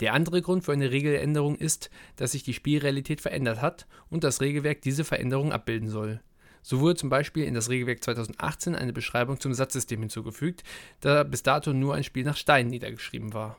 Der 0.00 0.14
andere 0.14 0.42
Grund 0.42 0.64
für 0.64 0.72
eine 0.72 0.90
Regeländerung 0.90 1.56
ist, 1.56 1.90
dass 2.16 2.32
sich 2.32 2.42
die 2.42 2.54
Spielrealität 2.54 3.20
verändert 3.20 3.60
hat 3.60 3.86
und 4.10 4.24
das 4.24 4.40
Regelwerk 4.40 4.80
diese 4.82 5.04
Veränderung 5.04 5.52
abbilden 5.52 5.88
soll. 5.88 6.20
So 6.62 6.80
wurde 6.80 6.96
zum 6.96 7.08
Beispiel 7.08 7.44
in 7.44 7.54
das 7.54 7.68
Regelwerk 7.68 8.02
2018 8.02 8.74
eine 8.74 8.92
Beschreibung 8.92 9.40
zum 9.40 9.54
Satzsystem 9.54 10.00
hinzugefügt, 10.00 10.64
da 11.00 11.24
bis 11.24 11.42
dato 11.42 11.72
nur 11.72 11.94
ein 11.94 12.04
Spiel 12.04 12.24
nach 12.24 12.36
Steinen 12.36 12.70
niedergeschrieben 12.70 13.32
war. 13.32 13.56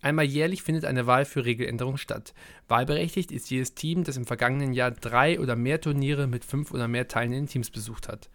Einmal 0.00 0.26
jährlich 0.26 0.62
findet 0.62 0.84
eine 0.84 1.06
Wahl 1.06 1.24
für 1.24 1.44
Regeländerungen 1.44 1.98
statt. 1.98 2.34
Wahlberechtigt 2.68 3.32
ist 3.32 3.50
jedes 3.50 3.74
Team, 3.74 4.04
das 4.04 4.16
im 4.16 4.26
vergangenen 4.26 4.72
Jahr 4.72 4.90
drei 4.90 5.40
oder 5.40 5.56
mehr 5.56 5.80
Turniere 5.80 6.26
mit 6.26 6.44
fünf 6.44 6.70
oder 6.70 6.86
mehr 6.86 7.08
teilnehmenden 7.08 7.48
Teams 7.48 7.70
besucht 7.70 8.08
hat. 8.08 8.28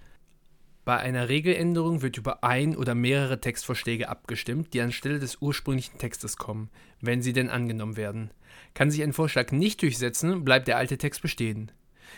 Bei 0.84 0.98
einer 0.98 1.30
Regeländerung 1.30 2.02
wird 2.02 2.18
über 2.18 2.44
ein 2.44 2.76
oder 2.76 2.96
mehrere 2.96 3.40
Textvorschläge 3.40 4.10
abgestimmt, 4.10 4.74
die 4.74 4.82
anstelle 4.82 5.20
des 5.20 5.38
ursprünglichen 5.40 6.00
Textes 6.00 6.38
kommen, 6.38 6.70
wenn 7.00 7.22
sie 7.22 7.34
denn 7.34 7.50
angenommen 7.50 7.98
werden. 7.98 8.32
Kann 8.74 8.90
sich 8.90 9.04
ein 9.04 9.14
Vorschlag 9.14 9.52
nicht 9.52 9.84
durchsetzen, 9.84 10.44
bleibt 10.44 10.68
der 10.68 10.78
alte 10.78 10.98
Text 10.98 11.22
bestehen. 11.22 11.72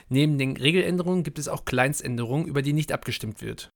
Neben 0.07 0.38
den 0.38 0.55
Regeländerungen 0.55 1.23
gibt 1.23 1.39
es 1.39 1.50
auch 1.50 1.65
Kleinständerungen, 1.65 2.47
über 2.47 2.62
die 2.62 2.73
nicht 2.73 2.93
abgestimmt 2.93 3.41
wird. 3.41 3.69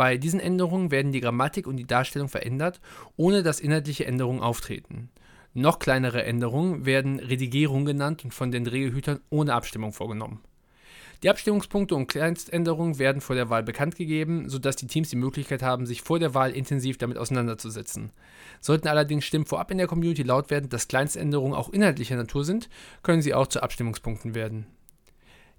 Bei 0.00 0.16
diesen 0.16 0.40
Änderungen 0.40 0.90
werden 0.90 1.12
die 1.12 1.20
Grammatik 1.20 1.66
und 1.66 1.76
die 1.76 1.86
Darstellung 1.86 2.30
verändert, 2.30 2.80
ohne 3.18 3.42
dass 3.42 3.60
inhaltliche 3.60 4.06
Änderungen 4.06 4.40
auftreten. 4.40 5.10
Noch 5.52 5.78
kleinere 5.78 6.24
Änderungen 6.24 6.86
werden 6.86 7.18
Redigierung 7.18 7.84
genannt 7.84 8.24
und 8.24 8.32
von 8.32 8.50
den 8.50 8.66
Regelhütern 8.66 9.20
ohne 9.28 9.52
Abstimmung 9.52 9.92
vorgenommen. 9.92 10.40
Die 11.22 11.28
Abstimmungspunkte 11.28 11.94
und 11.94 12.06
Kleinständerungen 12.06 12.98
werden 12.98 13.20
vor 13.20 13.36
der 13.36 13.50
Wahl 13.50 13.62
bekannt 13.62 13.94
gegeben, 13.94 14.48
sodass 14.48 14.76
die 14.76 14.86
Teams 14.86 15.10
die 15.10 15.16
Möglichkeit 15.16 15.62
haben, 15.62 15.84
sich 15.84 16.00
vor 16.00 16.18
der 16.18 16.32
Wahl 16.32 16.52
intensiv 16.52 16.96
damit 16.96 17.18
auseinanderzusetzen. 17.18 18.10
Sollten 18.62 18.88
allerdings 18.88 19.26
Stimmen 19.26 19.44
vorab 19.44 19.70
in 19.70 19.76
der 19.76 19.86
Community 19.86 20.22
laut 20.22 20.48
werden, 20.48 20.70
dass 20.70 20.88
Kleinständerungen 20.88 21.52
auch 21.52 21.68
inhaltlicher 21.68 22.16
Natur 22.16 22.46
sind, 22.46 22.70
können 23.02 23.20
sie 23.20 23.34
auch 23.34 23.48
zu 23.48 23.62
Abstimmungspunkten 23.62 24.34
werden. 24.34 24.64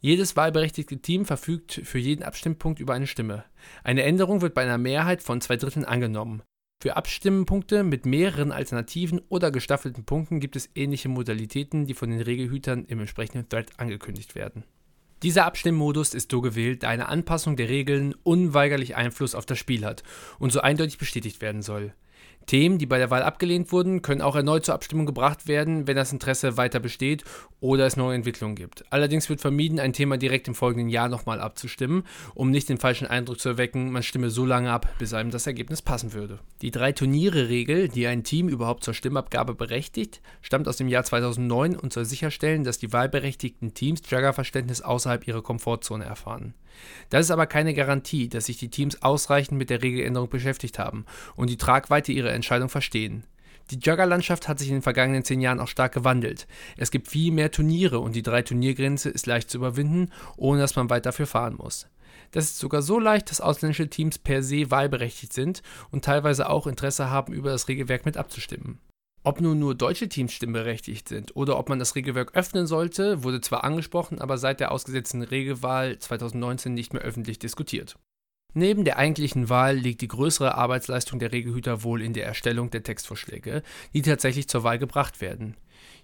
Jedes 0.04 0.36
wahlberechtigte 0.36 0.98
Team 0.98 1.26
verfügt 1.26 1.82
für 1.84 2.00
jeden 2.00 2.24
Abstimmpunkt 2.24 2.80
über 2.80 2.96
eine 2.96 3.06
Stimme. 3.06 3.46
Eine 3.84 4.02
Änderung 4.02 4.42
wird 4.42 4.56
bei 4.56 4.64
einer 4.64 4.80
Mehrheit 4.80 5.22
von 5.22 5.42
zwei 5.42 5.58
Dritteln 5.58 5.86
angenommen. 5.86 6.42
Für 6.82 6.96
Abstimmpunkte 6.98 7.84
mit 7.84 8.08
mehreren 8.08 8.52
alternativen 8.52 9.22
oder 9.30 9.52
gestaffelten 9.52 10.04
Punkten 10.04 10.40
gibt 10.40 10.56
es 10.56 10.72
ähnliche 10.74 11.10
Modalitäten, 11.10 11.86
die 11.86 11.94
von 11.94 12.10
den 12.10 12.22
Regelhütern 12.22 12.86
im 12.86 13.00
entsprechenden 13.00 13.48
Thread 13.48 13.80
angekündigt 13.80 14.34
werden. 14.34 14.64
Dieser 15.22 15.46
Abstimmmodus 15.46 16.16
ist 16.16 16.32
so 16.32 16.42
gewählt, 16.42 16.82
da 16.82 16.90
eine 16.90 17.08
Anpassung 17.08 17.56
der 17.56 17.70
Regeln 17.70 18.16
unweigerlich 18.24 18.96
Einfluss 18.96 19.36
auf 19.36 19.46
das 19.46 19.60
Spiel 19.60 19.86
hat 19.86 20.02
und 20.40 20.52
so 20.52 20.62
eindeutig 20.62 20.98
bestätigt 20.98 21.42
werden 21.42 21.62
soll. 21.62 21.94
Themen, 22.46 22.78
die 22.78 22.86
bei 22.86 22.98
der 22.98 23.10
Wahl 23.10 23.24
abgelehnt 23.24 23.72
wurden, 23.72 24.02
können 24.02 24.22
auch 24.22 24.36
erneut 24.36 24.66
zur 24.66 24.76
Abstimmung 24.76 25.06
gebracht 25.06 25.48
werden, 25.48 25.88
wenn 25.88 25.96
das 25.96 26.12
Interesse 26.12 26.58
weiter 26.58 26.80
besteht 26.80 27.24
oder 27.60 27.86
es 27.86 27.96
neue 27.96 28.16
Entwicklungen 28.16 28.56
gibt. 28.56 28.84
Allerdings 28.92 29.30
wird 29.30 29.42
vermieden, 29.42 29.80
ein 29.80 29.94
Thema 29.94 30.18
direkt 30.18 30.48
im 30.48 30.56
folgenden 30.56 30.90
Jahr 30.90 31.10
nochmal 31.10 31.40
abzustimmen, 31.40 32.04
um 32.34 32.52
nicht 32.52 32.70
den 32.70 32.78
falschen 32.78 33.08
Eindruck 33.08 33.40
zu 33.40 33.50
erwecken, 33.50 33.92
man 33.92 34.04
stimme 34.04 34.30
so 34.30 34.46
lange 34.46 34.72
ab, 34.72 34.90
bis 35.00 35.14
einem 35.14 35.32
das 35.32 35.48
Ergebnis 35.48 35.82
passen 35.82 36.14
würde. 36.14 36.40
Die 36.62 36.72
drei 36.72 36.92
Turniere-Regel, 36.92 37.88
die 37.88 38.08
ein 38.08 38.24
Team 38.24 38.50
überhaupt 38.50 38.84
zur 38.84 38.94
Stimmabgabe 38.94 39.54
berechtigt, 39.54 40.22
stammt 40.42 40.68
aus 40.68 40.78
dem 40.78 40.88
Jahr 40.88 41.04
2009 41.04 41.76
und 41.76 41.94
soll 41.94 42.06
sicherstellen, 42.06 42.64
dass 42.64 42.80
die 42.80 42.92
wahlberechtigten 42.92 43.74
Teams 43.74 44.02
Jagger-Verständnis 44.10 44.82
außerhalb 44.82 45.28
ihrer 45.28 45.42
Komfortzone 45.42 46.06
erfahren. 46.06 46.54
Das 47.10 47.26
ist 47.26 47.32
aber 47.32 47.48
keine 47.48 47.74
Garantie, 47.74 48.30
dass 48.30 48.46
sich 48.46 48.58
die 48.58 48.70
Teams 48.70 49.02
ausreichend 49.02 49.58
mit 49.58 49.70
der 49.70 49.82
Regeländerung 49.82 50.30
beschäftigt 50.30 50.80
haben 50.80 51.06
und 51.36 51.50
die 51.50 51.58
Tragweite 51.58 52.12
ihrer 52.12 52.31
Entscheidung 52.34 52.70
verstehen. 52.70 53.26
Die 53.70 53.80
Jugger-Landschaft 53.80 54.48
hat 54.48 54.60
sich 54.60 54.68
in 54.68 54.76
den 54.76 54.82
vergangenen 54.82 55.24
zehn 55.24 55.40
Jahren 55.40 55.60
auch 55.60 55.68
stark 55.68 55.94
gewandelt. 55.94 56.48
Es 56.78 56.92
gibt 56.92 57.08
viel 57.08 57.32
mehr 57.32 57.52
Turniere 57.52 58.00
und 58.00 58.16
die 58.16 58.24
drei 58.24 58.42
Turniergrenze 58.42 59.10
ist 59.10 59.28
leicht 59.28 59.50
zu 59.50 59.58
überwinden, 59.58 60.12
ohne 60.36 60.60
dass 60.60 60.76
man 60.76 60.90
weit 60.90 61.06
dafür 61.06 61.28
fahren 61.28 61.56
muss. 61.56 61.88
Das 62.32 62.46
ist 62.46 62.60
sogar 62.60 62.82
so 62.82 63.00
leicht, 63.00 63.30
dass 63.30 63.42
ausländische 63.42 63.90
Teams 63.90 64.18
per 64.18 64.44
se 64.44 64.72
wahlberechtigt 64.72 65.34
sind 65.34 65.62
und 65.90 66.04
teilweise 66.04 66.50
auch 66.50 66.68
Interesse 66.68 67.10
haben, 67.10 67.34
über 67.34 67.52
das 67.52 67.68
Regelwerk 67.68 68.06
mit 68.06 68.18
abzustimmen. 68.18 68.80
Ob 69.24 69.40
nun 69.40 69.60
nur 69.60 69.76
deutsche 69.76 70.10
Teams 70.10 70.34
stimmberechtigt 70.34 71.08
sind 71.08 71.36
oder 71.36 71.60
ob 71.60 71.70
man 71.70 71.78
das 71.78 71.96
Regelwerk 71.96 72.34
öffnen 72.34 72.66
sollte, 72.66 73.24
wurde 73.24 73.40
zwar 73.40 73.64
angesprochen, 73.64 74.20
aber 74.20 74.38
seit 74.38 74.60
der 74.60 74.72
ausgesetzten 74.72 75.22
Regelwahl 75.22 76.00
2019 76.00 76.74
nicht 76.74 76.94
mehr 76.94 77.04
öffentlich 77.04 77.38
diskutiert. 77.38 77.98
Neben 78.54 78.84
der 78.84 78.98
eigentlichen 78.98 79.48
Wahl 79.48 79.78
liegt 79.78 80.02
die 80.02 80.10
größere 80.10 80.56
Arbeitsleistung 80.56 81.20
der 81.20 81.32
Regelhüter 81.32 81.84
wohl 81.84 82.02
in 82.02 82.14
der 82.14 82.26
Erstellung 82.26 82.70
der 82.70 82.84
Textvorschläge, 82.84 83.64
die 83.94 84.02
tatsächlich 84.02 84.50
zur 84.50 84.64
Wahl 84.64 84.78
gebracht 84.78 85.22
werden. 85.22 85.56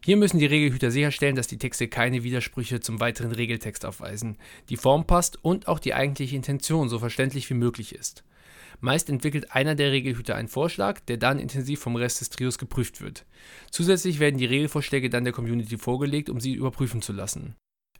Hier 0.03 0.15
müssen 0.15 0.39
die 0.39 0.45
Regelhüter 0.45 0.89
sicherstellen, 0.89 1.35
dass 1.35 1.47
die 1.47 1.57
Texte 1.57 1.89
keine 1.89 2.23
Widersprüche 2.23 2.79
zum 2.79 3.01
weiteren 3.01 3.33
Regeltext 3.33 3.85
aufweisen, 3.85 4.37
die 4.69 4.77
Form 4.77 5.05
passt 5.05 5.43
und 5.43 5.67
auch 5.67 5.79
die 5.79 5.93
eigentliche 5.93 6.37
Intention 6.37 6.87
so 6.87 6.99
verständlich 6.99 7.49
wie 7.49 7.55
möglich 7.55 7.93
ist. 7.93 8.23
Meist 8.79 9.09
entwickelt 9.09 9.51
einer 9.51 9.75
der 9.75 9.91
Regelhüter 9.91 10.35
einen 10.35 10.47
Vorschlag, 10.47 10.99
der 11.01 11.17
dann 11.17 11.39
intensiv 11.39 11.79
vom 11.79 11.95
Rest 11.95 12.21
des 12.21 12.29
Trios 12.29 12.57
geprüft 12.57 13.01
wird. 13.01 13.25
Zusätzlich 13.71 14.19
werden 14.19 14.37
die 14.37 14.45
Regelvorschläge 14.45 15.09
dann 15.09 15.23
der 15.23 15.33
Community 15.33 15.77
vorgelegt, 15.77 16.29
um 16.29 16.39
sie 16.39 16.53
überprüfen 16.53 17.01
zu 17.01 17.11
lassen. 17.11 17.55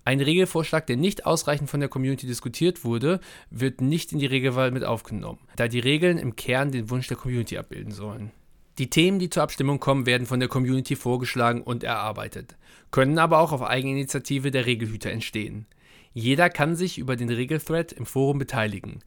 Ein 0.08 0.22
Regelvorschlag, 0.22 0.88
der 0.88 0.96
nicht 0.96 1.26
ausreichend 1.26 1.70
von 1.70 1.82
der 1.82 1.90
Community 1.90 2.28
diskutiert 2.28 2.86
wurde, 2.86 3.20
wird 3.50 3.82
nicht 3.82 4.14
in 4.14 4.20
die 4.20 4.26
Regelwahl 4.26 4.72
mit 4.72 4.86
aufgenommen, 4.86 5.40
da 5.58 5.68
die 5.68 5.82
Regeln 5.82 6.18
im 6.18 6.38
Kern 6.38 6.72
den 6.72 6.90
Wunsch 6.90 7.10
der 7.10 7.18
Community 7.18 7.58
abbilden 7.58 7.92
sollen. 7.92 8.32
Die 8.78 8.90
Themen, 8.90 9.20
die 9.20 9.30
zur 9.30 9.44
Abstimmung 9.44 9.82
kommen, 9.82 10.06
werden 10.06 10.26
von 10.26 10.40
der 10.40 10.48
Community 10.48 10.96
vorgeschlagen 10.96 11.62
und 11.62 11.84
erarbeitet, 11.84 12.56
können 12.90 13.20
aber 13.20 13.40
auch 13.40 13.52
auf 13.52 13.62
Eigeninitiative 13.62 14.50
der 14.50 14.66
Regelhüter 14.66 15.12
entstehen. 15.12 15.66
Jeder 16.14 16.50
kann 16.50 16.78
sich 16.78 17.00
über 17.00 17.18
den 17.18 17.30
Regelthread 17.30 17.92
im 17.92 18.06
Forum 18.06 18.40
beteiligen. 18.40 19.02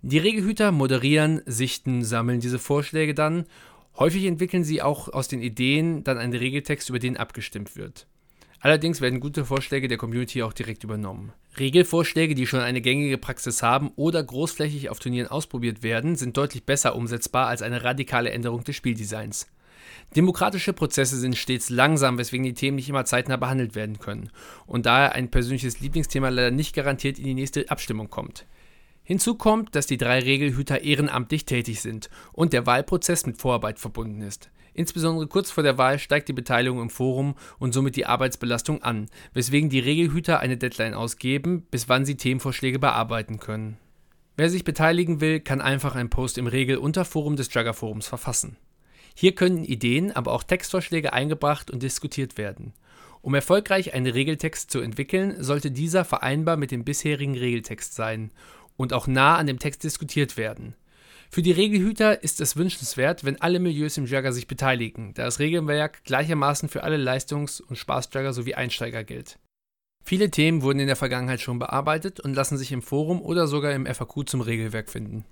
Die 0.00 0.16
Regelhüter 0.16 0.72
moderieren, 0.72 1.42
sichten, 1.44 2.02
sammeln 2.02 2.40
diese 2.40 2.58
Vorschläge 2.58 3.12
dann. 3.12 3.44
Häufig 3.98 4.24
entwickeln 4.24 4.64
sie 4.64 4.80
auch 4.80 5.10
aus 5.10 5.28
den 5.28 5.42
Ideen 5.42 6.02
dann 6.02 6.16
einen 6.16 6.32
Regeltext, 6.32 6.88
über 6.88 6.98
den 6.98 7.18
abgestimmt 7.18 7.76
wird. 7.76 8.06
Allerdings 8.60 9.00
werden 9.00 9.20
gute 9.20 9.44
Vorschläge 9.44 9.88
der 9.88 9.98
Community 9.98 10.42
auch 10.42 10.52
direkt 10.52 10.84
übernommen. 10.84 11.32
Regelvorschläge, 11.58 12.34
die 12.34 12.46
schon 12.46 12.60
eine 12.60 12.80
gängige 12.80 13.18
Praxis 13.18 13.62
haben 13.62 13.90
oder 13.96 14.22
großflächig 14.22 14.90
auf 14.90 14.98
Turnieren 14.98 15.28
ausprobiert 15.28 15.82
werden, 15.82 16.16
sind 16.16 16.36
deutlich 16.36 16.64
besser 16.64 16.96
umsetzbar 16.96 17.48
als 17.48 17.62
eine 17.62 17.84
radikale 17.84 18.30
Änderung 18.30 18.64
des 18.64 18.76
Spieldesigns. 18.76 19.46
Demokratische 20.14 20.72
Prozesse 20.72 21.16
sind 21.16 21.36
stets 21.36 21.68
langsam, 21.68 22.18
weswegen 22.18 22.44
die 22.44 22.54
Themen 22.54 22.76
nicht 22.76 22.88
immer 22.88 23.04
zeitnah 23.04 23.36
behandelt 23.36 23.74
werden 23.74 23.98
können 23.98 24.30
und 24.66 24.86
daher 24.86 25.12
ein 25.14 25.30
persönliches 25.30 25.80
Lieblingsthema 25.80 26.28
leider 26.28 26.50
nicht 26.50 26.74
garantiert 26.74 27.18
in 27.18 27.24
die 27.24 27.34
nächste 27.34 27.70
Abstimmung 27.70 28.08
kommt. 28.08 28.46
Hinzu 29.02 29.36
kommt, 29.36 29.74
dass 29.74 29.86
die 29.86 29.98
drei 29.98 30.18
Regelhüter 30.18 30.80
ehrenamtlich 30.80 31.44
tätig 31.44 31.80
sind 31.80 32.10
und 32.32 32.52
der 32.52 32.66
Wahlprozess 32.66 33.26
mit 33.26 33.40
Vorarbeit 33.40 33.78
verbunden 33.78 34.20
ist. 34.20 34.50
Insbesondere 34.76 35.26
kurz 35.26 35.50
vor 35.50 35.62
der 35.62 35.78
Wahl 35.78 35.98
steigt 35.98 36.28
die 36.28 36.34
Beteiligung 36.34 36.82
im 36.82 36.90
Forum 36.90 37.34
und 37.58 37.72
somit 37.72 37.96
die 37.96 38.04
Arbeitsbelastung 38.04 38.82
an, 38.82 39.08
weswegen 39.32 39.70
die 39.70 39.78
Regelhüter 39.78 40.40
eine 40.40 40.58
Deadline 40.58 40.92
ausgeben, 40.92 41.66
bis 41.70 41.88
wann 41.88 42.04
sie 42.04 42.18
Themenvorschläge 42.18 42.78
bearbeiten 42.78 43.40
können. 43.40 43.78
Wer 44.36 44.50
sich 44.50 44.64
beteiligen 44.64 45.22
will, 45.22 45.40
kann 45.40 45.62
einfach 45.62 45.94
einen 45.94 46.10
Post 46.10 46.36
im 46.36 46.46
Regel-Unterforum 46.46 47.36
des 47.36 47.52
Jugger 47.54 47.72
Forums 47.72 48.06
verfassen. 48.06 48.58
Hier 49.14 49.34
können 49.34 49.64
Ideen, 49.64 50.12
aber 50.12 50.32
auch 50.32 50.42
Textvorschläge 50.42 51.14
eingebracht 51.14 51.70
und 51.70 51.82
diskutiert 51.82 52.36
werden. 52.36 52.74
Um 53.22 53.34
erfolgreich 53.34 53.94
einen 53.94 54.12
Regeltext 54.12 54.70
zu 54.70 54.80
entwickeln, 54.80 55.42
sollte 55.42 55.70
dieser 55.70 56.04
vereinbar 56.04 56.58
mit 56.58 56.70
dem 56.70 56.84
bisherigen 56.84 57.34
Regeltext 57.34 57.94
sein 57.94 58.30
und 58.76 58.92
auch 58.92 59.06
nah 59.06 59.36
an 59.36 59.46
dem 59.46 59.58
Text 59.58 59.84
diskutiert 59.84 60.36
werden. 60.36 60.74
Für 61.30 61.42
die 61.42 61.52
Regelhüter 61.52 62.22
ist 62.22 62.40
es 62.40 62.56
wünschenswert, 62.56 63.24
wenn 63.24 63.40
alle 63.40 63.58
Milieus 63.58 63.96
im 63.98 64.06
Jugger 64.06 64.32
sich 64.32 64.46
beteiligen, 64.46 65.12
da 65.14 65.24
das 65.24 65.38
Regelwerk 65.38 66.04
gleichermaßen 66.04 66.68
für 66.68 66.82
alle 66.82 66.96
Leistungs- 66.96 67.60
und 67.60 67.76
Spaßjugger 67.76 68.32
sowie 68.32 68.54
Einsteiger 68.54 69.04
gilt. 69.04 69.38
Viele 70.04 70.30
Themen 70.30 70.62
wurden 70.62 70.78
in 70.78 70.86
der 70.86 70.94
Vergangenheit 70.94 71.40
schon 71.40 71.58
bearbeitet 71.58 72.20
und 72.20 72.34
lassen 72.34 72.56
sich 72.56 72.70
im 72.70 72.80
Forum 72.80 73.20
oder 73.20 73.48
sogar 73.48 73.72
im 73.72 73.86
FAQ 73.86 74.28
zum 74.28 74.40
Regelwerk 74.40 74.88
finden. 74.88 75.24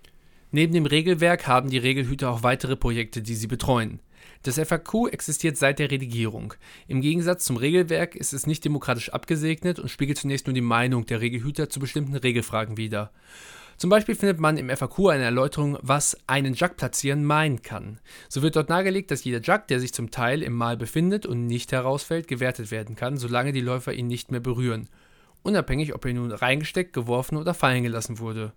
Neben 0.51 0.73
dem 0.73 0.87
Regelwerk 0.87 1.47
haben 1.47 1.71
die 1.71 1.79
Regelhüter 1.79 2.31
auch 2.31 2.43
weitere 2.43 2.77
Projekte, 2.77 3.23
die 3.23 3.35
sie 3.35 3.47
betreuen. 3.47 4.01
Das 4.43 4.59
FAQ 4.59 5.09
existiert 5.11 5.57
seit 5.57 5.79
der 5.79 5.91
Redigierung. 5.91 6.55
Im 6.87 7.01
Gegensatz 7.01 7.45
zum 7.45 7.57
Regelwerk 7.57 8.15
ist 8.15 8.33
es 8.33 8.47
nicht 8.47 8.65
demokratisch 8.65 9.11
abgesegnet 9.11 9.79
und 9.79 9.91
spiegelt 9.91 10.19
zunächst 10.19 10.47
nur 10.47 10.55
die 10.55 10.61
Meinung 10.61 11.07
der 11.07 11.21
Regelhüter 11.21 11.71
zu 11.71 11.81
bestimmten 11.81 12.15
Regelfragen 12.15 12.77
wider. 12.77 13.11
Zum 13.77 13.91
Beispiel 13.91 14.15
findet 14.15 14.41
man 14.41 14.57
im 14.57 14.71
FAQ 14.71 15.09
eine 15.11 15.25
Erläuterung, 15.25 15.79
was 15.83 16.17
einen 16.27 16.55
Jug 16.55 16.77
platzieren 16.77 17.25
meinen 17.25 17.63
kann. 17.63 18.01
So 18.29 18.43
wird 18.43 18.57
dort 18.57 18.69
nahegelegt, 18.69 19.11
dass 19.11 19.25
jeder 19.25 19.41
Jug, 19.41 19.67
der 19.69 19.81
sich 19.81 19.93
zum 19.93 20.11
Teil 20.11 20.43
im 20.43 20.53
Mal 20.53 20.77
befindet 20.77 21.27
und 21.27 21.47
nicht 21.47 21.73
herausfällt, 21.73 22.29
gewertet 22.29 22.71
werden 22.71 22.97
kann, 22.97 23.17
solange 23.17 23.53
die 23.53 23.61
Läufer 23.61 23.93
ihn 23.93 24.07
nicht 24.07 24.31
mehr 24.31 24.41
berühren. 24.41 24.89
Unabhängig, 25.43 25.95
ob 25.95 26.05
er 26.05 26.15
nun 26.15 26.33
reingesteckt, 26.33 26.93
geworfen 26.93 27.37
oder 27.37 27.53
fallen 27.53 27.83
gelassen 27.83 28.19
wurde. 28.19 28.53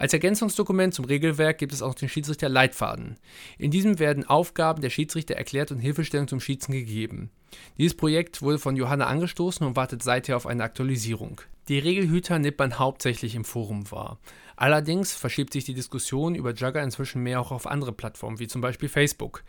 Als 0.00 0.14
Ergänzungsdokument 0.14 0.94
zum 0.94 1.04
Regelwerk 1.04 1.58
gibt 1.58 1.74
es 1.74 1.82
auch 1.82 1.94
den 1.94 2.08
Schiedsrichter-Leitfaden. 2.08 3.18
In 3.58 3.70
diesem 3.70 3.98
werden 3.98 4.26
Aufgaben 4.26 4.80
der 4.80 4.88
Schiedsrichter 4.88 5.34
erklärt 5.34 5.72
und 5.72 5.78
Hilfestellung 5.78 6.26
zum 6.26 6.40
Schießen 6.40 6.72
gegeben. 6.72 7.30
Dieses 7.76 7.94
Projekt 7.94 8.40
wurde 8.40 8.58
von 8.58 8.76
Johanna 8.76 9.08
angestoßen 9.08 9.66
und 9.66 9.76
wartet 9.76 10.02
seither 10.02 10.36
auf 10.36 10.46
eine 10.46 10.64
Aktualisierung. 10.64 11.42
Die 11.70 11.78
Regelhüter 11.78 12.40
nimmt 12.40 12.58
man 12.58 12.80
hauptsächlich 12.80 13.36
im 13.36 13.44
Forum 13.44 13.92
wahr. 13.92 14.18
Allerdings 14.56 15.14
verschiebt 15.14 15.52
sich 15.52 15.62
die 15.62 15.72
Diskussion 15.72 16.34
über 16.34 16.52
Jugger 16.52 16.82
inzwischen 16.82 17.22
mehr 17.22 17.40
auch 17.40 17.52
auf 17.52 17.68
andere 17.68 17.92
Plattformen, 17.92 18.40
wie 18.40 18.48
zum 18.48 18.60
Beispiel 18.60 18.88
Facebook. 18.88 19.44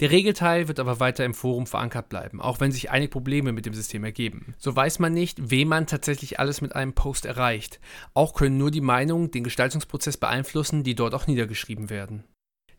Der 0.00 0.10
Regelteil 0.10 0.68
wird 0.68 0.78
aber 0.78 1.00
weiter 1.00 1.24
im 1.24 1.32
Forum 1.32 1.66
verankert 1.66 2.10
bleiben, 2.10 2.42
auch 2.42 2.60
wenn 2.60 2.72
sich 2.72 2.90
einige 2.90 3.08
Probleme 3.08 3.52
mit 3.52 3.64
dem 3.64 3.72
System 3.72 4.04
ergeben. 4.04 4.54
So 4.58 4.76
weiß 4.76 4.98
man 4.98 5.14
nicht, 5.14 5.50
wem 5.50 5.68
man 5.68 5.86
tatsächlich 5.86 6.38
alles 6.38 6.60
mit 6.60 6.76
einem 6.76 6.92
Post 6.92 7.24
erreicht. 7.24 7.80
Auch 8.12 8.34
können 8.34 8.58
nur 8.58 8.70
die 8.70 8.82
Meinungen 8.82 9.30
den 9.30 9.42
Gestaltungsprozess 9.42 10.18
beeinflussen, 10.18 10.84
die 10.84 10.94
dort 10.94 11.14
auch 11.14 11.26
niedergeschrieben 11.26 11.88
werden. 11.88 12.24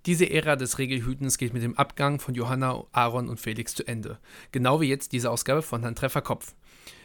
Diese 0.05 0.29
Ära 0.29 0.55
des 0.55 0.77
Regelhütens 0.77 1.39
geht 1.39 1.53
mit 1.53 1.63
dem 1.63 1.77
Abgang 1.77 2.19
von 2.19 2.35
Johanna, 2.35 2.83
Aaron 2.91 3.29
und 3.29 3.39
Felix 3.39 3.73
zu 3.73 3.87
Ende. 3.87 4.19
Genau 4.51 4.81
wie 4.81 4.89
jetzt 4.89 5.13
diese 5.13 5.31
Ausgabe 5.31 5.63
von 5.63 5.81
Herrn 5.81 5.95
Treffer 5.95 6.21
Kopf. 6.21 6.53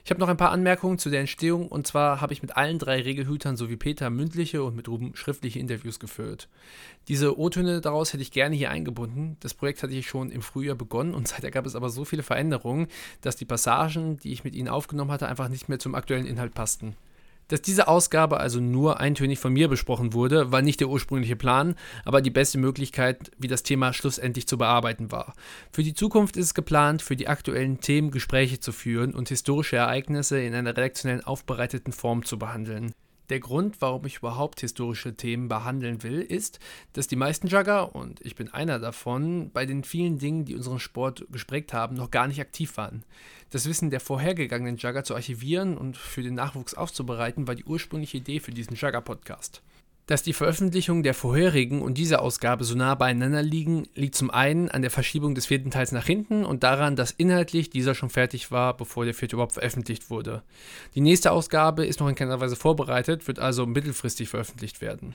Ich 0.05 0.11
habe 0.11 0.21
noch 0.21 0.29
ein 0.29 0.39
paar 0.39 0.53
Anmerkungen 0.53 0.99
zu 0.99 1.11
der 1.11 1.21
Entstehung 1.21 1.69
und 1.69 1.87
zwar 1.87 2.21
habe 2.23 2.33
ich 2.33 2.41
mit 2.41 2.57
allen 2.57 2.79
drei 2.79 3.03
Regelhütern 3.03 3.57
sowie 3.57 3.77
Peter 3.77 4.09
mündliche 4.09 4.63
und 4.65 4.75
mit 4.75 4.89
Ruben 4.89 5.15
schriftliche 5.15 5.59
Interviews 5.59 5.99
geführt. 5.99 6.49
Diese 7.09 7.39
O-Töne 7.39 7.81
daraus 7.83 8.13
hätte 8.13 8.23
ich 8.23 8.31
gerne 8.31 8.57
hier 8.57 8.71
eingebunden. 8.71 9.37
Das 9.41 9.53
Projekt 9.53 9.83
hatte 9.83 9.93
ich 9.93 10.09
schon 10.09 10.31
im 10.31 10.41
Frühjahr 10.41 10.77
begonnen 10.77 11.15
und 11.15 11.29
seither 11.29 11.51
gab 11.51 11.67
es 11.67 11.77
aber 11.77 11.91
so 11.91 12.07
viele 12.07 12.23
Veränderungen, 12.23 12.87
dass 13.21 13.37
die 13.37 13.45
Passagen, 13.45 14.19
die 14.19 14.33
ich 14.33 14.45
mit 14.45 14.55
ihnen 14.55 14.69
aufgenommen 14.69 15.11
hatte, 15.11 15.29
einfach 15.29 15.49
nicht 15.49 15.69
mehr 15.69 15.79
zum 15.79 15.95
aktuellen 15.95 16.27
Inhalt 16.27 16.55
passten. 16.55 16.97
Dass 17.49 17.63
diese 17.63 17.89
Ausgabe 17.89 18.39
also 18.41 18.61
nur 18.61 19.01
eintönig 19.01 19.39
von 19.39 19.55
mir 19.55 19.69
besprochen 19.69 20.13
wurde, 20.13 20.53
war 20.53 20.61
nicht 20.61 20.81
der 20.81 20.91
ursprüngliche 20.91 21.37
Plan, 21.37 21.75
aber 22.05 22.21
die 22.21 22.31
beste 22.31 22.59
Möglichkeit, 22.59 23.31
wie 23.39 23.49
das 23.49 23.63
Thema 23.63 23.95
schlussendlich 23.95 24.47
zu 24.47 24.59
bearbeiten 24.59 25.11
war. 25.11 25.35
Für 25.73 25.83
die 25.83 25.95
Zukunft 25.95 26.37
ist 26.37 26.47
es 26.47 26.55
geplant, 26.55 27.01
für 27.01 27.17
die 27.17 27.29
aktuellen 27.29 27.81
Themen 27.81 28.11
Gespräche 28.11 28.61
zu 28.61 28.71
führen 28.73 29.15
und 29.15 29.31
historische 29.31 29.77
Ereignisse 29.77 30.41
in 30.41 30.55
einer 30.55 30.77
redaktionell 30.77 31.23
aufbereiteten 31.25 31.95
Form 31.95 32.23
zu 32.25 32.39
behandeln. 32.39 32.93
Der 33.31 33.41
Grund, 33.41 33.81
warum 33.81 34.07
ich 34.07 34.19
überhaupt 34.19 34.61
historische 34.61 35.15
Themen 35.15 35.49
behandeln 35.49 36.03
will, 36.03 36.21
ist, 36.21 36.61
dass 36.95 37.09
die 37.09 37.17
meisten 37.17 37.47
Jugger, 37.47 37.95
und 37.95 38.21
ich 38.25 38.37
bin 38.37 38.49
einer 38.49 38.79
davon, 38.79 39.51
bei 39.53 39.67
den 39.67 39.85
vielen 39.85 40.19
Dingen, 40.19 40.47
die 40.47 40.55
unseren 40.55 40.79
Sport 40.79 41.27
gesprägt 41.31 41.73
haben, 41.75 41.95
noch 41.95 42.11
gar 42.11 42.27
nicht 42.27 42.41
aktiv 42.41 42.77
waren. 42.79 43.05
Das 43.51 43.69
Wissen 43.69 43.91
der 43.91 44.01
vorhergegangenen 44.01 44.79
Jugger 44.79 45.05
zu 45.05 45.15
archivieren 45.15 45.77
und 45.77 45.97
für 45.97 46.23
den 46.23 46.35
Nachwuchs 46.35 46.75
aufzubereiten, 46.75 47.47
war 47.47 47.55
die 47.55 47.65
ursprüngliche 47.65 48.17
Idee 48.17 48.41
für 48.41 48.53
diesen 48.53 48.77
Jugger-Podcast. 48.77 49.63
Dass 50.09 50.23
die 50.23 50.33
Veröffentlichungen 50.33 51.03
der 51.03 51.13
vorherigen 51.13 51.83
und 51.83 51.99
dieser 51.99 52.23
Ausgabe 52.23 52.65
so 52.65 52.75
nah 52.75 52.95
beieinander 52.95 53.43
liegen, 53.43 53.87
liegt 53.95 54.15
zum 54.15 54.31
einen 54.31 54.71
an 54.71 54.81
der 54.81 54.91
Verschiebung 54.91 55.35
des 55.35 55.45
vierten 55.45 55.71
Teils 55.71 55.93
nach 55.93 56.07
hinten 56.07 56.47
und 56.47 56.63
daran, 56.63 56.97
dass 56.97 57.11
inhaltlich 57.11 57.69
dieser 57.69 57.95
schon 57.95 58.09
fertig 58.09 58.51
war, 58.51 58.75
bevor 58.75 59.05
der 59.05 59.13
vierte 59.13 59.37
überhaupt 59.37 59.53
veröffentlicht 59.53 60.09
wurde. 60.09 60.43
Die 60.95 61.03
nächste 61.03 61.31
Ausgabe 61.31 61.85
ist 61.85 62.01
noch 62.01 62.09
in 62.09 62.15
keiner 62.15 62.41
Weise 62.41 62.57
vorbereitet, 62.57 63.29
wird 63.29 63.39
also 63.39 63.67
mittelfristig 63.67 64.31
veröffentlicht 64.31 64.81
werden. 64.81 65.15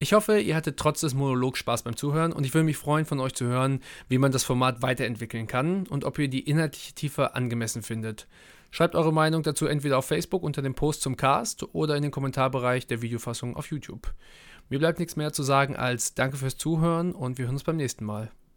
Ich 0.00 0.12
hoffe, 0.12 0.40
ihr 0.40 0.56
hattet 0.56 0.76
trotz 0.76 1.02
des 1.02 1.14
Monologs 1.14 1.60
Spaß 1.60 1.84
beim 1.84 1.96
Zuhören 1.96 2.32
und 2.32 2.44
ich 2.44 2.52
würde 2.52 2.64
mich 2.64 2.76
freuen, 2.76 3.06
von 3.06 3.20
euch 3.20 3.34
zu 3.34 3.44
hören, 3.44 3.80
wie 4.08 4.18
man 4.18 4.32
das 4.32 4.42
Format 4.42 4.82
weiterentwickeln 4.82 5.46
kann 5.46 5.86
und 5.86 6.04
ob 6.04 6.18
ihr 6.18 6.26
die 6.26 6.40
inhaltliche 6.50 6.94
Tiefe 6.94 7.36
angemessen 7.36 7.82
findet. 7.82 8.26
Schreibt 8.70 8.94
eure 8.94 9.12
Meinung 9.12 9.42
dazu 9.42 9.66
entweder 9.66 9.98
auf 9.98 10.06
Facebook 10.06 10.42
unter 10.42 10.62
dem 10.62 10.74
Post 10.74 11.02
zum 11.02 11.16
Cast 11.16 11.74
oder 11.74 11.96
in 11.96 12.02
den 12.02 12.10
Kommentarbereich 12.10 12.86
der 12.86 13.02
Videofassung 13.02 13.56
auf 13.56 13.70
YouTube. 13.70 14.12
Mir 14.68 14.78
bleibt 14.78 14.98
nichts 14.98 15.16
mehr 15.16 15.32
zu 15.32 15.42
sagen 15.42 15.76
als 15.76 16.14
Danke 16.14 16.36
fürs 16.36 16.56
Zuhören 16.56 17.12
und 17.12 17.38
wir 17.38 17.46
hören 17.46 17.54
uns 17.54 17.64
beim 17.64 17.76
nächsten 17.76 18.04
Mal. 18.04 18.30